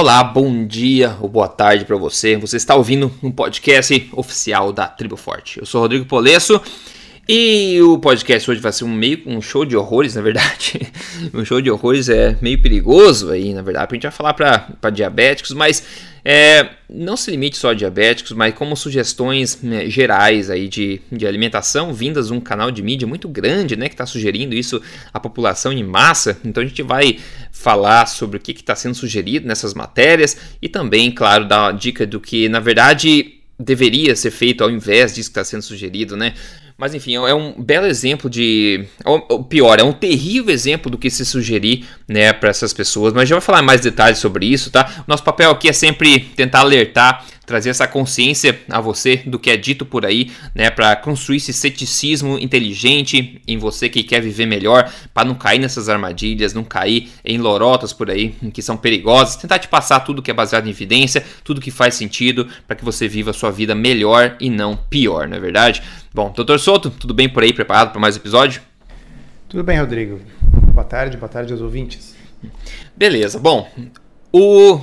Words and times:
Olá, 0.00 0.22
bom 0.22 0.64
dia 0.64 1.16
ou 1.20 1.28
boa 1.28 1.48
tarde 1.48 1.84
para 1.84 1.96
você. 1.96 2.36
Você 2.36 2.56
está 2.56 2.76
ouvindo 2.76 3.12
um 3.20 3.32
podcast 3.32 4.08
oficial 4.12 4.72
da 4.72 4.86
Tribo 4.86 5.16
Forte. 5.16 5.58
Eu 5.58 5.66
sou 5.66 5.80
Rodrigo 5.80 6.04
Polesso 6.04 6.62
e 7.28 7.78
o 7.82 7.98
podcast 7.98 8.50
hoje 8.50 8.58
vai 8.58 8.72
ser 8.72 8.84
um 8.84 8.92
meio 8.92 9.20
um 9.26 9.42
show 9.42 9.66
de 9.66 9.76
horrores, 9.76 10.14
na 10.14 10.22
verdade. 10.22 10.80
um 11.34 11.44
show 11.44 11.60
de 11.60 11.70
horrores 11.70 12.08
é 12.08 12.38
meio 12.40 12.62
perigoso 12.62 13.30
aí, 13.30 13.52
na 13.52 13.60
verdade. 13.60 13.88
A 13.90 13.94
gente 13.94 14.02
vai 14.04 14.12
falar 14.12 14.32
para 14.32 14.90
diabéticos, 14.90 15.52
mas 15.52 15.84
é, 16.24 16.70
não 16.88 17.18
se 17.18 17.30
limite 17.30 17.58
só 17.58 17.72
a 17.72 17.74
diabéticos, 17.74 18.32
mas 18.32 18.54
como 18.54 18.74
sugestões 18.74 19.60
né, 19.62 19.90
gerais 19.90 20.48
aí 20.48 20.68
de, 20.68 21.02
de 21.12 21.26
alimentação 21.26 21.92
vindas 21.92 22.28
de 22.28 22.32
um 22.32 22.40
canal 22.40 22.70
de 22.70 22.82
mídia 22.82 23.06
muito 23.06 23.28
grande, 23.28 23.76
né, 23.76 23.88
que 23.88 23.94
está 23.94 24.06
sugerindo 24.06 24.54
isso 24.54 24.80
à 25.12 25.20
população 25.20 25.70
em 25.70 25.84
massa. 25.84 26.38
Então 26.42 26.62
a 26.62 26.66
gente 26.66 26.82
vai 26.82 27.18
falar 27.52 28.06
sobre 28.06 28.38
o 28.38 28.40
que 28.40 28.52
está 28.52 28.74
sendo 28.74 28.94
sugerido 28.94 29.46
nessas 29.46 29.74
matérias 29.74 30.36
e 30.62 30.68
também, 30.68 31.10
claro, 31.10 31.46
dar 31.46 31.64
uma 31.64 31.72
dica 31.72 32.06
do 32.06 32.20
que 32.20 32.48
na 32.48 32.60
verdade 32.60 33.34
deveria 33.60 34.16
ser 34.16 34.30
feito 34.30 34.64
ao 34.64 34.70
invés 34.70 35.14
disso 35.14 35.28
que 35.28 35.32
está 35.32 35.44
sendo 35.44 35.62
sugerido, 35.62 36.16
né? 36.16 36.32
Mas 36.78 36.94
enfim, 36.94 37.16
é 37.16 37.34
um 37.34 37.60
belo 37.60 37.86
exemplo 37.86 38.30
de. 38.30 38.84
Ou 39.04 39.42
pior, 39.42 39.80
é 39.80 39.82
um 39.82 39.92
terrível 39.92 40.54
exemplo 40.54 40.88
do 40.88 40.96
que 40.96 41.10
se 41.10 41.24
sugerir 41.24 41.84
né, 42.06 42.32
para 42.32 42.50
essas 42.50 42.72
pessoas. 42.72 43.12
Mas 43.12 43.28
já 43.28 43.34
vou 43.34 43.42
falar 43.42 43.62
mais 43.62 43.80
detalhes 43.80 44.18
sobre 44.18 44.46
isso, 44.46 44.70
tá? 44.70 45.02
Nosso 45.04 45.24
papel 45.24 45.50
aqui 45.50 45.68
é 45.68 45.72
sempre 45.72 46.20
tentar 46.20 46.60
alertar 46.60 47.26
trazer 47.48 47.70
essa 47.70 47.88
consciência 47.88 48.60
a 48.70 48.78
você 48.78 49.16
do 49.24 49.38
que 49.38 49.50
é 49.50 49.56
dito 49.56 49.86
por 49.86 50.04
aí, 50.04 50.30
né, 50.54 50.68
para 50.68 50.94
construir 50.94 51.38
esse 51.38 51.50
ceticismo 51.50 52.38
inteligente 52.38 53.40
em 53.48 53.56
você 53.56 53.88
que 53.88 54.02
quer 54.02 54.20
viver 54.20 54.44
melhor, 54.44 54.92
para 55.14 55.26
não 55.26 55.34
cair 55.34 55.58
nessas 55.58 55.88
armadilhas, 55.88 56.52
não 56.52 56.62
cair 56.62 57.08
em 57.24 57.38
lorotas 57.38 57.90
por 57.90 58.10
aí 58.10 58.34
que 58.52 58.60
são 58.60 58.76
perigosas, 58.76 59.36
tentar 59.36 59.58
te 59.58 59.66
passar 59.66 60.00
tudo 60.00 60.20
que 60.20 60.30
é 60.30 60.34
baseado 60.34 60.66
em 60.66 60.70
evidência, 60.70 61.24
tudo 61.42 61.58
que 61.58 61.70
faz 61.70 61.94
sentido 61.94 62.46
para 62.66 62.76
que 62.76 62.84
você 62.84 63.08
viva 63.08 63.30
a 63.30 63.34
sua 63.34 63.50
vida 63.50 63.74
melhor 63.74 64.36
e 64.38 64.50
não 64.50 64.76
pior, 64.76 65.26
não 65.26 65.38
é 65.38 65.40
verdade? 65.40 65.82
Bom, 66.14 66.30
doutor 66.30 66.60
Souto, 66.60 66.90
tudo 66.90 67.14
bem 67.14 67.30
por 67.30 67.42
aí, 67.42 67.54
preparado 67.54 67.92
para 67.92 68.00
mais 68.00 68.14
um 68.14 68.18
episódio? 68.18 68.60
Tudo 69.48 69.64
bem, 69.64 69.78
Rodrigo. 69.78 70.20
Boa 70.74 70.84
tarde, 70.84 71.16
boa 71.16 71.30
tarde 71.30 71.50
aos 71.50 71.62
ouvintes. 71.62 72.14
Beleza, 72.94 73.38
bom, 73.38 73.66
o 74.30 74.82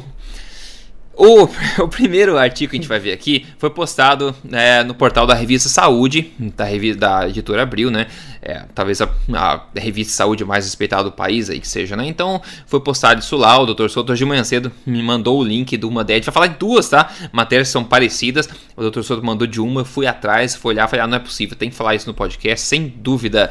o, 1.17 1.49
o, 1.83 1.87
primeiro 1.87 2.37
artigo 2.37 2.71
que 2.71 2.77
a 2.77 2.79
gente 2.79 2.89
vai 2.89 2.99
ver 2.99 3.13
aqui 3.13 3.45
foi 3.57 3.69
postado 3.69 4.35
né, 4.43 4.83
no 4.83 4.93
portal 4.93 5.25
da 5.25 5.33
revista 5.33 5.69
Saúde, 5.69 6.33
da, 6.39 6.65
revista, 6.65 6.99
da 6.99 7.29
editora 7.29 7.63
Abril, 7.63 7.89
né? 7.89 8.07
É, 8.41 8.63
talvez 8.75 9.01
a, 9.01 9.09
a, 9.33 9.61
revista 9.75 10.13
Saúde 10.13 10.43
mais 10.45 10.65
respeitada 10.65 11.05
do 11.05 11.11
país 11.11 11.49
aí 11.49 11.59
que 11.59 11.67
seja, 11.67 11.95
né? 11.95 12.05
Então 12.07 12.41
foi 12.67 12.79
postado 12.79 13.21
isso 13.21 13.35
lá. 13.35 13.59
O 13.59 13.65
Dr. 13.65 13.87
Souto 13.87 14.11
hoje 14.11 14.19
de 14.19 14.25
manhã 14.25 14.43
cedo 14.43 14.71
me 14.85 15.01
mandou 15.01 15.39
o 15.39 15.43
link 15.43 15.77
de 15.77 15.85
uma 15.85 16.03
delas. 16.03 16.15
A 16.15 16.19
gente 16.19 16.25
vai 16.25 16.33
falar 16.33 16.47
de 16.47 16.57
duas, 16.57 16.89
tá? 16.89 17.11
Matérias 17.31 17.69
são 17.69 17.83
parecidas. 17.83 18.49
O 18.75 18.89
Dr. 18.89 19.01
Souto 19.01 19.25
mandou 19.25 19.47
de 19.47 19.61
uma, 19.61 19.81
eu 19.81 19.85
fui 19.85 20.05
atrás, 20.05 20.55
fui 20.55 20.73
olhar, 20.73 20.87
falei, 20.87 21.03
ah, 21.03 21.07
não 21.07 21.17
é 21.17 21.19
possível, 21.19 21.55
tem 21.55 21.69
que 21.69 21.75
falar 21.75 21.95
isso 21.95 22.07
no 22.07 22.13
podcast, 22.13 22.65
sem 22.65 22.87
dúvida. 22.87 23.49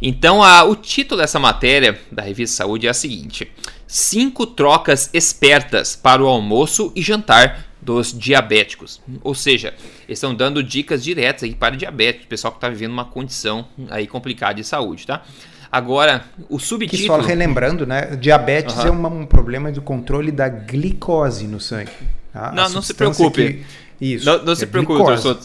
Então, 0.00 0.42
a, 0.42 0.64
o 0.64 0.76
título 0.76 1.20
dessa 1.20 1.38
matéria 1.38 1.98
da 2.10 2.22
revista 2.22 2.56
Saúde 2.56 2.86
é 2.86 2.90
a 2.90 2.94
seguinte: 2.94 3.50
Cinco 3.86 4.46
trocas 4.46 5.10
espertas 5.12 5.94
para 5.94 6.22
o 6.22 6.26
almoço 6.26 6.92
e 6.94 7.02
jantar 7.02 7.64
dos 7.80 8.12
diabéticos. 8.12 9.00
Ou 9.22 9.34
seja, 9.34 9.68
eles 10.08 10.18
estão 10.18 10.34
dando 10.34 10.62
dicas 10.62 11.04
diretas 11.04 11.44
aí 11.44 11.54
para 11.54 11.76
diabéticos, 11.76 12.26
pessoal 12.26 12.52
que 12.52 12.58
está 12.58 12.68
vivendo 12.68 12.90
uma 12.90 13.04
condição 13.04 13.66
aí 13.90 14.06
complicada 14.06 14.54
de 14.54 14.64
saúde, 14.64 15.06
tá? 15.06 15.22
Agora, 15.70 16.24
o 16.48 16.58
subtítulo... 16.58 17.00
Que 17.00 17.06
só 17.06 17.20
relembrando, 17.20 17.86
né? 17.86 18.16
Diabetes 18.16 18.76
uhum. 18.76 18.86
é 18.86 18.90
uma, 18.90 19.08
um 19.08 19.26
problema 19.26 19.70
do 19.70 19.82
controle 19.82 20.32
da 20.32 20.48
glicose 20.48 21.46
no 21.46 21.60
sangue. 21.60 21.90
Tá? 22.32 22.52
Não, 22.52 22.68
não 22.68 22.82
se 22.82 22.94
preocupe. 22.94 23.54
Que 23.54 23.66
isso. 24.00 24.26
Não, 24.26 24.44
não 24.44 24.54
se 24.54 24.64
é 24.64 24.66
preocupe. 24.66 25.02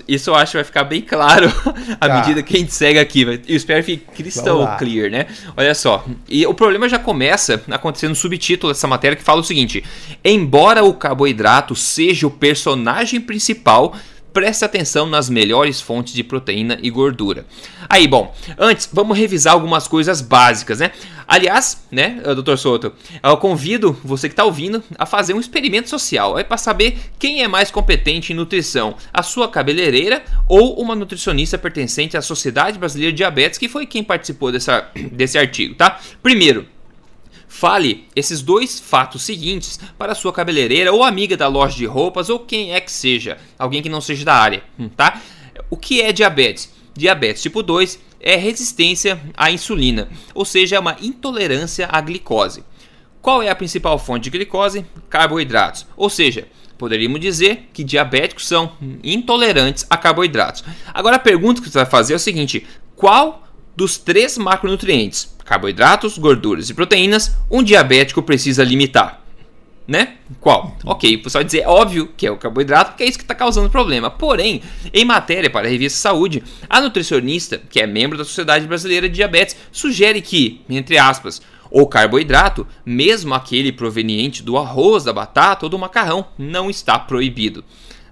Isso 0.07 0.29
eu 0.29 0.35
acho 0.35 0.51
que 0.51 0.57
vai 0.57 0.63
ficar 0.63 0.83
bem 0.83 1.01
claro 1.01 1.47
à 1.99 2.07
tá. 2.07 2.15
medida 2.15 2.43
que 2.43 2.55
a 2.55 2.59
gente 2.59 2.73
segue 2.73 2.99
aqui. 2.99 3.21
Eu 3.21 3.55
espero 3.55 3.83
que 3.83 3.93
fique 3.93 4.11
crystal 4.11 4.77
clear, 4.77 5.09
né? 5.09 5.27
Olha 5.55 5.73
só. 5.73 6.05
E 6.27 6.45
o 6.45 6.53
problema 6.53 6.89
já 6.89 6.99
começa 6.99 7.61
acontecendo 7.69 8.09
no 8.09 8.15
subtítulo 8.15 8.73
dessa 8.73 8.87
matéria 8.87 9.15
que 9.15 9.23
fala 9.23 9.41
o 9.41 9.43
seguinte: 9.43 9.83
Embora 10.23 10.83
o 10.83 10.93
carboidrato 10.93 11.75
seja 11.75 12.27
o 12.27 12.31
personagem 12.31 13.21
principal 13.21 13.95
preste 14.33 14.63
atenção 14.63 15.05
nas 15.05 15.29
melhores 15.29 15.81
fontes 15.81 16.13
de 16.13 16.23
proteína 16.23 16.77
e 16.81 16.89
gordura. 16.89 17.45
Aí, 17.89 18.07
bom, 18.07 18.33
antes 18.57 18.89
vamos 18.91 19.17
revisar 19.17 19.53
algumas 19.53 19.87
coisas 19.87 20.21
básicas, 20.21 20.79
né? 20.79 20.91
Aliás, 21.27 21.85
né, 21.89 22.21
Dr. 22.35 22.57
Soto, 22.57 22.93
eu 23.23 23.37
convido 23.37 23.97
você 24.03 24.27
que 24.27 24.33
está 24.33 24.43
ouvindo 24.43 24.83
a 24.97 25.05
fazer 25.05 25.33
um 25.33 25.39
experimento 25.39 25.89
social, 25.89 26.37
é 26.37 26.43
para 26.43 26.57
saber 26.57 26.99
quem 27.17 27.41
é 27.41 27.47
mais 27.47 27.71
competente 27.71 28.33
em 28.33 28.35
nutrição, 28.35 28.95
a 29.13 29.23
sua 29.23 29.47
cabeleireira 29.47 30.23
ou 30.45 30.77
uma 30.81 30.93
nutricionista 30.93 31.57
pertencente 31.57 32.17
à 32.17 32.21
Sociedade 32.21 32.77
Brasileira 32.77 33.13
de 33.13 33.17
Diabetes, 33.17 33.57
que 33.57 33.69
foi 33.69 33.85
quem 33.85 34.03
participou 34.03 34.51
dessa, 34.51 34.89
desse 35.11 35.37
artigo, 35.37 35.75
tá? 35.75 36.01
Primeiro, 36.21 36.65
Fale 37.53 38.07
esses 38.15 38.41
dois 38.41 38.79
fatos 38.79 39.23
seguintes 39.23 39.77
para 39.97 40.15
sua 40.15 40.31
cabeleireira 40.31 40.93
ou 40.93 41.03
amiga 41.03 41.35
da 41.35 41.49
loja 41.49 41.75
de 41.75 41.85
roupas 41.85 42.29
ou 42.29 42.39
quem 42.39 42.73
é 42.73 42.79
que 42.79 42.89
seja, 42.89 43.37
alguém 43.59 43.81
que 43.81 43.89
não 43.89 43.99
seja 43.99 44.23
da 44.23 44.33
área, 44.33 44.63
hum, 44.79 44.87
tá? 44.87 45.21
O 45.69 45.75
que 45.75 46.01
é 46.01 46.13
diabetes? 46.13 46.73
Diabetes 46.95 47.41
tipo 47.41 47.61
2 47.61 47.99
é 48.21 48.37
resistência 48.37 49.21
à 49.35 49.51
insulina, 49.51 50.07
ou 50.33 50.45
seja, 50.45 50.77
é 50.77 50.79
uma 50.79 50.95
intolerância 51.01 51.89
à 51.91 51.99
glicose. 51.99 52.63
Qual 53.21 53.43
é 53.43 53.49
a 53.49 53.55
principal 53.55 53.99
fonte 53.99 54.23
de 54.23 54.29
glicose? 54.29 54.85
Carboidratos. 55.09 55.85
Ou 55.97 56.09
seja, 56.09 56.47
poderíamos 56.77 57.19
dizer 57.19 57.69
que 57.73 57.83
diabéticos 57.83 58.47
são 58.47 58.71
intolerantes 59.03 59.85
a 59.89 59.97
carboidratos. 59.97 60.63
Agora 60.93 61.17
a 61.17 61.19
pergunta 61.19 61.61
que 61.61 61.69
você 61.69 61.79
vai 61.79 61.85
fazer 61.85 62.13
é 62.13 62.15
o 62.15 62.19
seguinte: 62.19 62.65
qual 62.95 63.43
dos 63.75 63.97
três 63.97 64.37
macronutrientes, 64.37 65.35
carboidratos, 65.45 66.17
gorduras 66.17 66.69
e 66.69 66.73
proteínas, 66.73 67.35
um 67.49 67.63
diabético 67.63 68.21
precisa 68.21 68.63
limitar. 68.63 69.21
Né? 69.87 70.15
Qual? 70.39 70.77
Ok, 70.85 71.21
você 71.21 71.39
vai 71.39 71.43
dizer, 71.43 71.67
óbvio 71.67 72.09
que 72.15 72.25
é 72.25 72.31
o 72.31 72.37
carboidrato, 72.37 72.91
porque 72.91 73.03
é 73.03 73.07
isso 73.07 73.17
que 73.17 73.23
está 73.23 73.35
causando 73.35 73.69
problema. 73.69 74.09
Porém, 74.09 74.61
em 74.93 75.03
matéria 75.03 75.49
para 75.49 75.67
a 75.67 75.69
revista 75.69 75.99
Saúde, 75.99 76.43
a 76.69 76.79
nutricionista, 76.79 77.57
que 77.57 77.81
é 77.81 77.87
membro 77.87 78.17
da 78.17 78.23
Sociedade 78.23 78.67
Brasileira 78.67 79.09
de 79.09 79.15
Diabetes, 79.15 79.57
sugere 79.71 80.21
que, 80.21 80.61
entre 80.69 80.97
aspas, 80.97 81.41
o 81.69 81.87
carboidrato, 81.87 82.67
mesmo 82.85 83.33
aquele 83.33 83.71
proveniente 83.71 84.43
do 84.43 84.57
arroz, 84.57 85.03
da 85.03 85.13
batata 85.13 85.65
ou 85.65 85.69
do 85.69 85.79
macarrão, 85.79 86.25
não 86.37 86.69
está 86.69 86.99
proibido. 86.99 87.63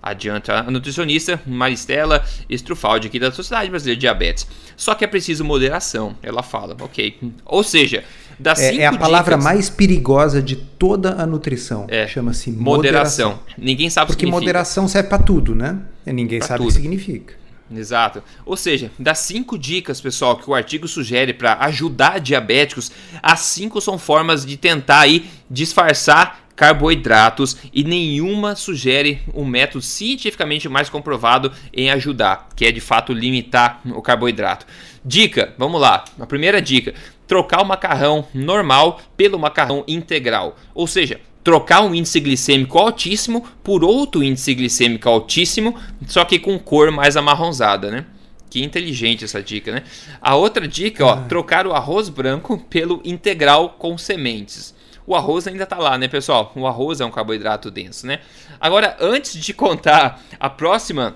Adianta 0.02 0.60
a 0.60 0.72
nutricionista 0.72 1.42
Maristela 1.46 2.24
Strufaldi 2.50 3.08
aqui 3.08 3.20
da 3.20 3.32
Sociedade 3.32 3.70
Brasileira 3.70 3.96
de 3.98 4.02
Diabetes. 4.02 4.48
Só 4.76 4.96
que 4.96 5.04
é 5.04 5.08
preciso 5.08 5.44
moderação, 5.44 6.16
ela 6.24 6.42
fala, 6.42 6.76
ok? 6.80 7.18
Ou 7.46 7.64
seja, 7.64 8.04
das 8.40 8.60
é, 8.60 8.78
é 8.78 8.86
a 8.86 8.98
palavra 8.98 9.36
dicas, 9.36 9.44
mais 9.44 9.70
perigosa 9.70 10.42
de 10.42 10.56
toda 10.56 11.22
a 11.22 11.26
nutrição. 11.26 11.86
É, 11.90 12.08
Chama-se 12.08 12.50
moderação. 12.52 13.32
moderação. 13.32 13.40
Ninguém 13.58 13.90
sabe 13.90 14.06
o 14.06 14.16
que 14.16 14.22
significa. 14.22 14.32
Porque 14.32 14.46
moderação 14.46 14.88
serve 14.88 15.10
para 15.10 15.22
tudo, 15.24 15.54
né? 15.54 15.78
E 16.08 16.14
ninguém 16.14 16.40
pra 16.40 16.48
sabe 16.48 16.60
tudo. 16.60 16.70
o 16.70 16.74
que 16.74 16.82
significa. 16.82 17.34
Exato. 17.72 18.24
Ou 18.46 18.58
seja, 18.58 18.92
das 18.98 19.20
cinco 19.20 19.58
dicas, 19.58 20.02
pessoal, 20.02 20.38
que 20.38 20.50
o 20.50 20.56
artigo 20.56 20.88
sugere 20.88 21.34
para 21.34 21.54
ajudar 21.66 22.20
diabéticos, 22.20 22.92
as 23.22 23.42
cinco 23.42 23.80
são 23.80 24.00
formas 24.00 24.46
de 24.46 24.58
tentar 24.58 25.02
aí 25.02 25.30
disfarçar 25.50 26.50
carboidratos 26.56 27.56
e 27.74 27.86
nenhuma 27.86 28.54
sugere 28.54 29.22
um 29.34 29.46
método 29.46 29.82
cientificamente 29.82 30.68
mais 30.68 30.90
comprovado 30.90 31.54
em 31.72 31.90
ajudar, 31.90 32.50
que 32.54 32.66
é 32.66 32.72
de 32.72 32.82
fato 32.82 33.14
limitar 33.14 33.80
o 33.86 34.02
carboidrato. 34.02 34.66
Dica, 35.06 35.54
vamos 35.58 35.80
lá. 35.80 36.04
A 36.20 36.26
primeira 36.26 36.62
dica: 36.62 36.94
trocar 37.26 37.62
o 37.62 37.66
macarrão 37.66 38.28
normal 38.34 39.00
pelo 39.16 39.40
macarrão 39.40 39.86
integral. 39.88 40.58
Ou 40.74 40.86
seja, 40.86 41.22
trocar 41.44 41.82
um 41.82 41.94
índice 41.94 42.20
glicêmico 42.20 42.78
altíssimo 42.78 43.46
por 43.64 43.84
outro 43.84 44.24
índice 44.24 44.54
glicêmico 44.54 45.08
altíssimo, 45.08 45.76
só 46.08 46.26
que 46.26 46.40
com 46.40 46.58
cor 46.60 46.92
mais 46.92 47.16
amarronzada, 47.18 47.90
né? 47.90 48.06
Que 48.50 48.64
inteligente 48.64 49.26
essa 49.26 49.42
dica, 49.42 49.72
né? 49.72 49.84
A 50.22 50.36
outra 50.36 50.68
dica, 50.68 51.06
ó, 51.06 51.14
ah. 51.14 51.22
trocar 51.28 51.68
o 51.68 51.74
arroz 51.74 52.10
branco 52.10 52.58
pelo 52.70 53.02
integral 53.06 53.76
com 53.78 53.98
sementes 53.98 54.74
o 55.10 55.16
arroz 55.16 55.48
ainda 55.48 55.66
tá 55.66 55.80
lá, 55.80 55.98
né, 55.98 56.08
pessoal? 56.08 56.52
O 56.56 56.68
arroz 56.68 57.02
é 57.02 57.06
um 57.06 57.10
carboidrato 57.10 57.72
denso, 57.72 58.06
né? 58.06 58.20
Agora, 58.60 58.96
antes 59.02 59.34
de 59.44 59.56
contar 59.56 60.22
a 60.40 60.48
próxima 60.52 61.16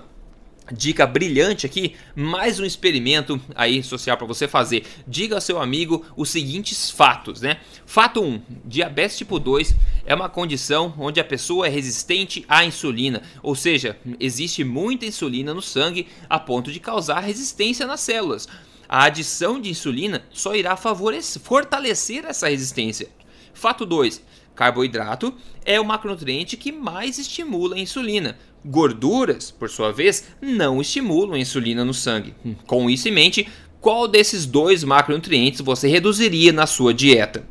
dica 0.72 1.06
brilhante 1.06 1.66
aqui, 1.66 1.94
mais 2.14 2.58
um 2.58 2.64
experimento 2.64 3.40
aí 3.54 3.82
social 3.82 4.16
para 4.16 4.26
você 4.26 4.48
fazer. 4.48 4.84
Diga 5.06 5.34
ao 5.34 5.40
seu 5.40 5.60
amigo 5.60 6.04
os 6.16 6.30
seguintes 6.30 6.90
fatos, 6.90 7.40
né? 7.40 7.58
Fato 7.84 8.22
1: 8.22 8.40
diabetes 8.64 9.18
tipo 9.18 9.38
2 9.38 9.74
é 10.06 10.14
uma 10.14 10.28
condição 10.28 10.94
onde 10.98 11.20
a 11.20 11.24
pessoa 11.24 11.66
é 11.66 11.70
resistente 11.70 12.44
à 12.48 12.64
insulina, 12.64 13.22
ou 13.42 13.54
seja, 13.54 13.98
existe 14.18 14.64
muita 14.64 15.06
insulina 15.06 15.52
no 15.52 15.62
sangue 15.62 16.08
a 16.28 16.38
ponto 16.38 16.72
de 16.72 16.80
causar 16.80 17.20
resistência 17.20 17.86
nas 17.86 18.00
células. 18.00 18.48
A 18.88 19.04
adição 19.04 19.60
de 19.60 19.70
insulina 19.70 20.24
só 20.30 20.54
irá 20.54 20.76
favorecer, 20.76 21.42
fortalecer 21.42 22.24
essa 22.24 22.48
resistência. 22.48 23.08
Fato 23.52 23.86
2. 23.86 24.22
Carboidrato 24.54 25.34
é 25.64 25.80
o 25.80 25.84
macronutriente 25.84 26.56
que 26.56 26.70
mais 26.70 27.18
estimula 27.18 27.76
a 27.76 27.80
insulina. 27.80 28.36
Gorduras, 28.64 29.50
por 29.50 29.68
sua 29.68 29.92
vez, 29.92 30.24
não 30.40 30.80
estimulam 30.80 31.34
a 31.34 31.38
insulina 31.38 31.84
no 31.84 31.92
sangue. 31.92 32.34
Com 32.66 32.88
isso 32.88 33.08
em 33.08 33.12
mente, 33.12 33.48
qual 33.80 34.08
desses 34.08 34.46
dois 34.46 34.82
macronutrientes 34.82 35.60
você 35.60 35.88
reduziria 35.88 36.52
na 36.52 36.66
sua 36.66 36.94
dieta? 36.94 37.44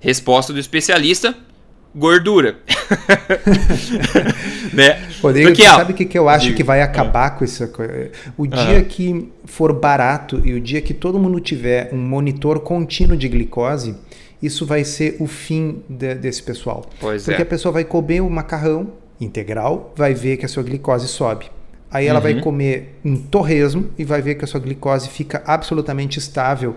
Resposta 0.00 0.52
do 0.52 0.60
especialista: 0.60 1.36
gordura. 1.94 2.60
né? 4.72 5.08
Rodrigo, 5.20 5.48
Porque, 5.48 5.64
sabe 5.64 5.92
o 5.92 5.96
que, 5.96 6.04
que 6.04 6.16
eu 6.16 6.28
acho 6.28 6.54
que 6.54 6.62
vai 6.62 6.80
acabar 6.80 7.30
com 7.30 7.44
isso? 7.44 7.68
O 8.36 8.46
dia 8.46 8.84
que 8.84 9.32
for 9.44 9.72
barato 9.72 10.40
e 10.44 10.54
o 10.54 10.60
dia 10.60 10.80
que 10.80 10.94
todo 10.94 11.18
mundo 11.18 11.40
tiver 11.40 11.90
um 11.92 11.98
monitor 11.98 12.60
contínuo 12.60 13.16
de 13.16 13.28
glicose, 13.28 13.96
isso 14.42 14.64
vai 14.64 14.84
ser 14.84 15.16
o 15.20 15.26
fim 15.26 15.82
de, 15.88 16.14
desse 16.14 16.42
pessoal. 16.42 16.84
Pois 17.00 17.24
Porque 17.24 17.40
é. 17.40 17.44
a 17.44 17.46
pessoa 17.46 17.72
vai 17.72 17.84
comer 17.84 18.20
o 18.20 18.30
macarrão 18.30 18.92
integral, 19.20 19.92
vai 19.96 20.14
ver 20.14 20.36
que 20.36 20.46
a 20.46 20.48
sua 20.48 20.62
glicose 20.62 21.08
sobe. 21.08 21.50
Aí 21.90 22.06
ela 22.06 22.18
uhum. 22.18 22.22
vai 22.22 22.40
comer 22.40 22.98
um 23.04 23.16
torresmo 23.16 23.90
e 23.98 24.04
vai 24.04 24.20
ver 24.20 24.34
que 24.34 24.44
a 24.44 24.46
sua 24.46 24.60
glicose 24.60 25.08
fica 25.08 25.42
absolutamente 25.46 26.18
estável. 26.18 26.76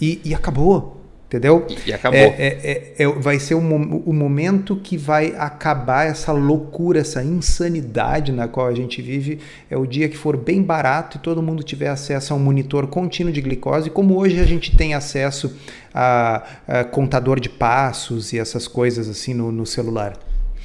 E, 0.00 0.20
e 0.24 0.34
acabou. 0.34 0.96
Entendeu? 1.28 1.66
E, 1.86 1.92
acabou. 1.92 2.18
É, 2.18 2.24
é, 2.24 2.94
é, 2.98 3.04
é, 3.04 3.06
vai 3.06 3.38
ser 3.38 3.54
o, 3.54 3.58
o 3.58 4.14
momento 4.14 4.76
que 4.76 4.96
vai 4.96 5.34
acabar 5.36 6.06
essa 6.06 6.32
loucura, 6.32 7.00
essa 7.00 7.22
insanidade 7.22 8.32
na 8.32 8.48
qual 8.48 8.66
a 8.66 8.74
gente 8.74 9.02
vive. 9.02 9.38
É 9.70 9.76
o 9.76 9.84
dia 9.84 10.08
que 10.08 10.16
for 10.16 10.38
bem 10.38 10.62
barato 10.62 11.18
e 11.18 11.20
todo 11.20 11.42
mundo 11.42 11.62
tiver 11.62 11.88
acesso 11.88 12.32
a 12.32 12.36
um 12.36 12.40
monitor 12.40 12.86
contínuo 12.86 13.30
de 13.30 13.42
glicose, 13.42 13.90
como 13.90 14.16
hoje 14.16 14.40
a 14.40 14.44
gente 14.44 14.74
tem 14.74 14.94
acesso 14.94 15.54
a, 15.92 16.44
a 16.66 16.84
contador 16.84 17.38
de 17.38 17.50
passos 17.50 18.32
e 18.32 18.38
essas 18.38 18.66
coisas 18.66 19.06
assim 19.06 19.34
no, 19.34 19.52
no 19.52 19.66
celular. 19.66 20.14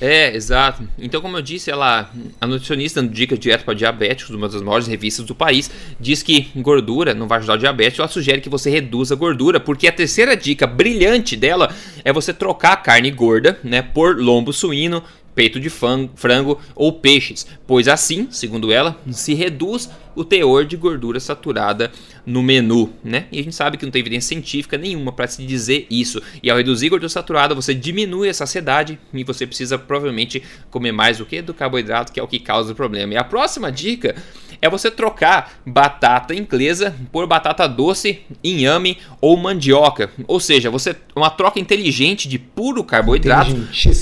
É, 0.05 0.35
exato. 0.35 0.85
Então, 0.99 1.21
como 1.21 1.37
eu 1.37 1.41
disse, 1.41 1.71
ela, 1.71 2.11
a 2.41 2.45
nutricionista 2.45 3.01
no 3.01 3.07
Dica 3.07 3.37
Direto 3.37 3.63
para 3.63 3.73
Diabéticos, 3.73 4.35
uma 4.35 4.49
das 4.49 4.61
maiores 4.61 4.85
revistas 4.85 5.25
do 5.25 5.33
país, 5.33 5.71
diz 5.97 6.21
que 6.21 6.49
gordura 6.57 7.13
não 7.13 7.25
vai 7.25 7.37
ajudar 7.37 7.53
o 7.53 7.57
diabetes. 7.57 7.99
Ela 7.99 8.09
sugere 8.09 8.41
que 8.41 8.49
você 8.49 8.69
reduza 8.69 9.13
a 9.13 9.17
gordura, 9.17 9.61
porque 9.61 9.87
a 9.87 9.93
terceira 9.93 10.35
dica 10.35 10.67
brilhante 10.67 11.37
dela 11.37 11.73
é 12.03 12.11
você 12.11 12.33
trocar 12.33 12.73
a 12.73 12.75
carne 12.75 13.11
gorda 13.11 13.57
né, 13.63 13.81
por 13.81 14.19
lombo 14.19 14.51
suíno, 14.51 15.01
peito 15.33 15.57
de 15.57 15.69
frango 15.69 16.59
ou 16.75 16.91
peixes, 16.91 17.47
pois 17.65 17.87
assim, 17.87 18.27
segundo 18.29 18.73
ela, 18.73 18.99
se 19.09 19.33
reduz 19.33 19.89
o 20.15 20.23
teor 20.23 20.65
de 20.65 20.77
gordura 20.77 21.19
saturada 21.19 21.91
no 22.25 22.41
menu, 22.41 22.93
né? 23.03 23.25
E 23.31 23.39
a 23.39 23.43
gente 23.43 23.55
sabe 23.55 23.77
que 23.77 23.85
não 23.85 23.91
tem 23.91 24.01
evidência 24.01 24.29
científica 24.29 24.77
nenhuma 24.77 25.11
para 25.11 25.27
se 25.27 25.45
dizer 25.45 25.87
isso. 25.89 26.21
E 26.41 26.49
ao 26.49 26.57
reduzir 26.57 26.89
gordura 26.89 27.09
saturada, 27.09 27.55
você 27.55 27.73
diminui 27.73 28.29
a 28.29 28.33
saciedade 28.33 28.99
e 29.13 29.23
você 29.23 29.45
precisa 29.45 29.77
provavelmente 29.77 30.41
comer 30.69 30.91
mais 30.91 31.17
do 31.17 31.25
que 31.25 31.41
do 31.41 31.53
carboidrato, 31.53 32.11
que 32.11 32.19
é 32.19 32.23
o 32.23 32.27
que 32.27 32.39
causa 32.39 32.71
o 32.71 32.75
problema. 32.75 33.13
E 33.13 33.17
a 33.17 33.23
próxima 33.23 33.71
dica 33.71 34.15
é 34.63 34.69
você 34.69 34.89
trocar 34.89 35.59
batata 35.65 36.33
inglesa 36.33 36.95
por 37.11 37.27
batata 37.27 37.67
doce, 37.67 38.21
inhame 38.41 38.97
ou 39.19 39.35
mandioca. 39.35 40.09
Ou 40.25 40.39
seja, 40.39 40.69
você 40.69 40.95
uma 41.13 41.29
troca 41.29 41.59
inteligente 41.59 42.29
de 42.29 42.39
puro 42.39 42.81
carboidrato 42.81 43.53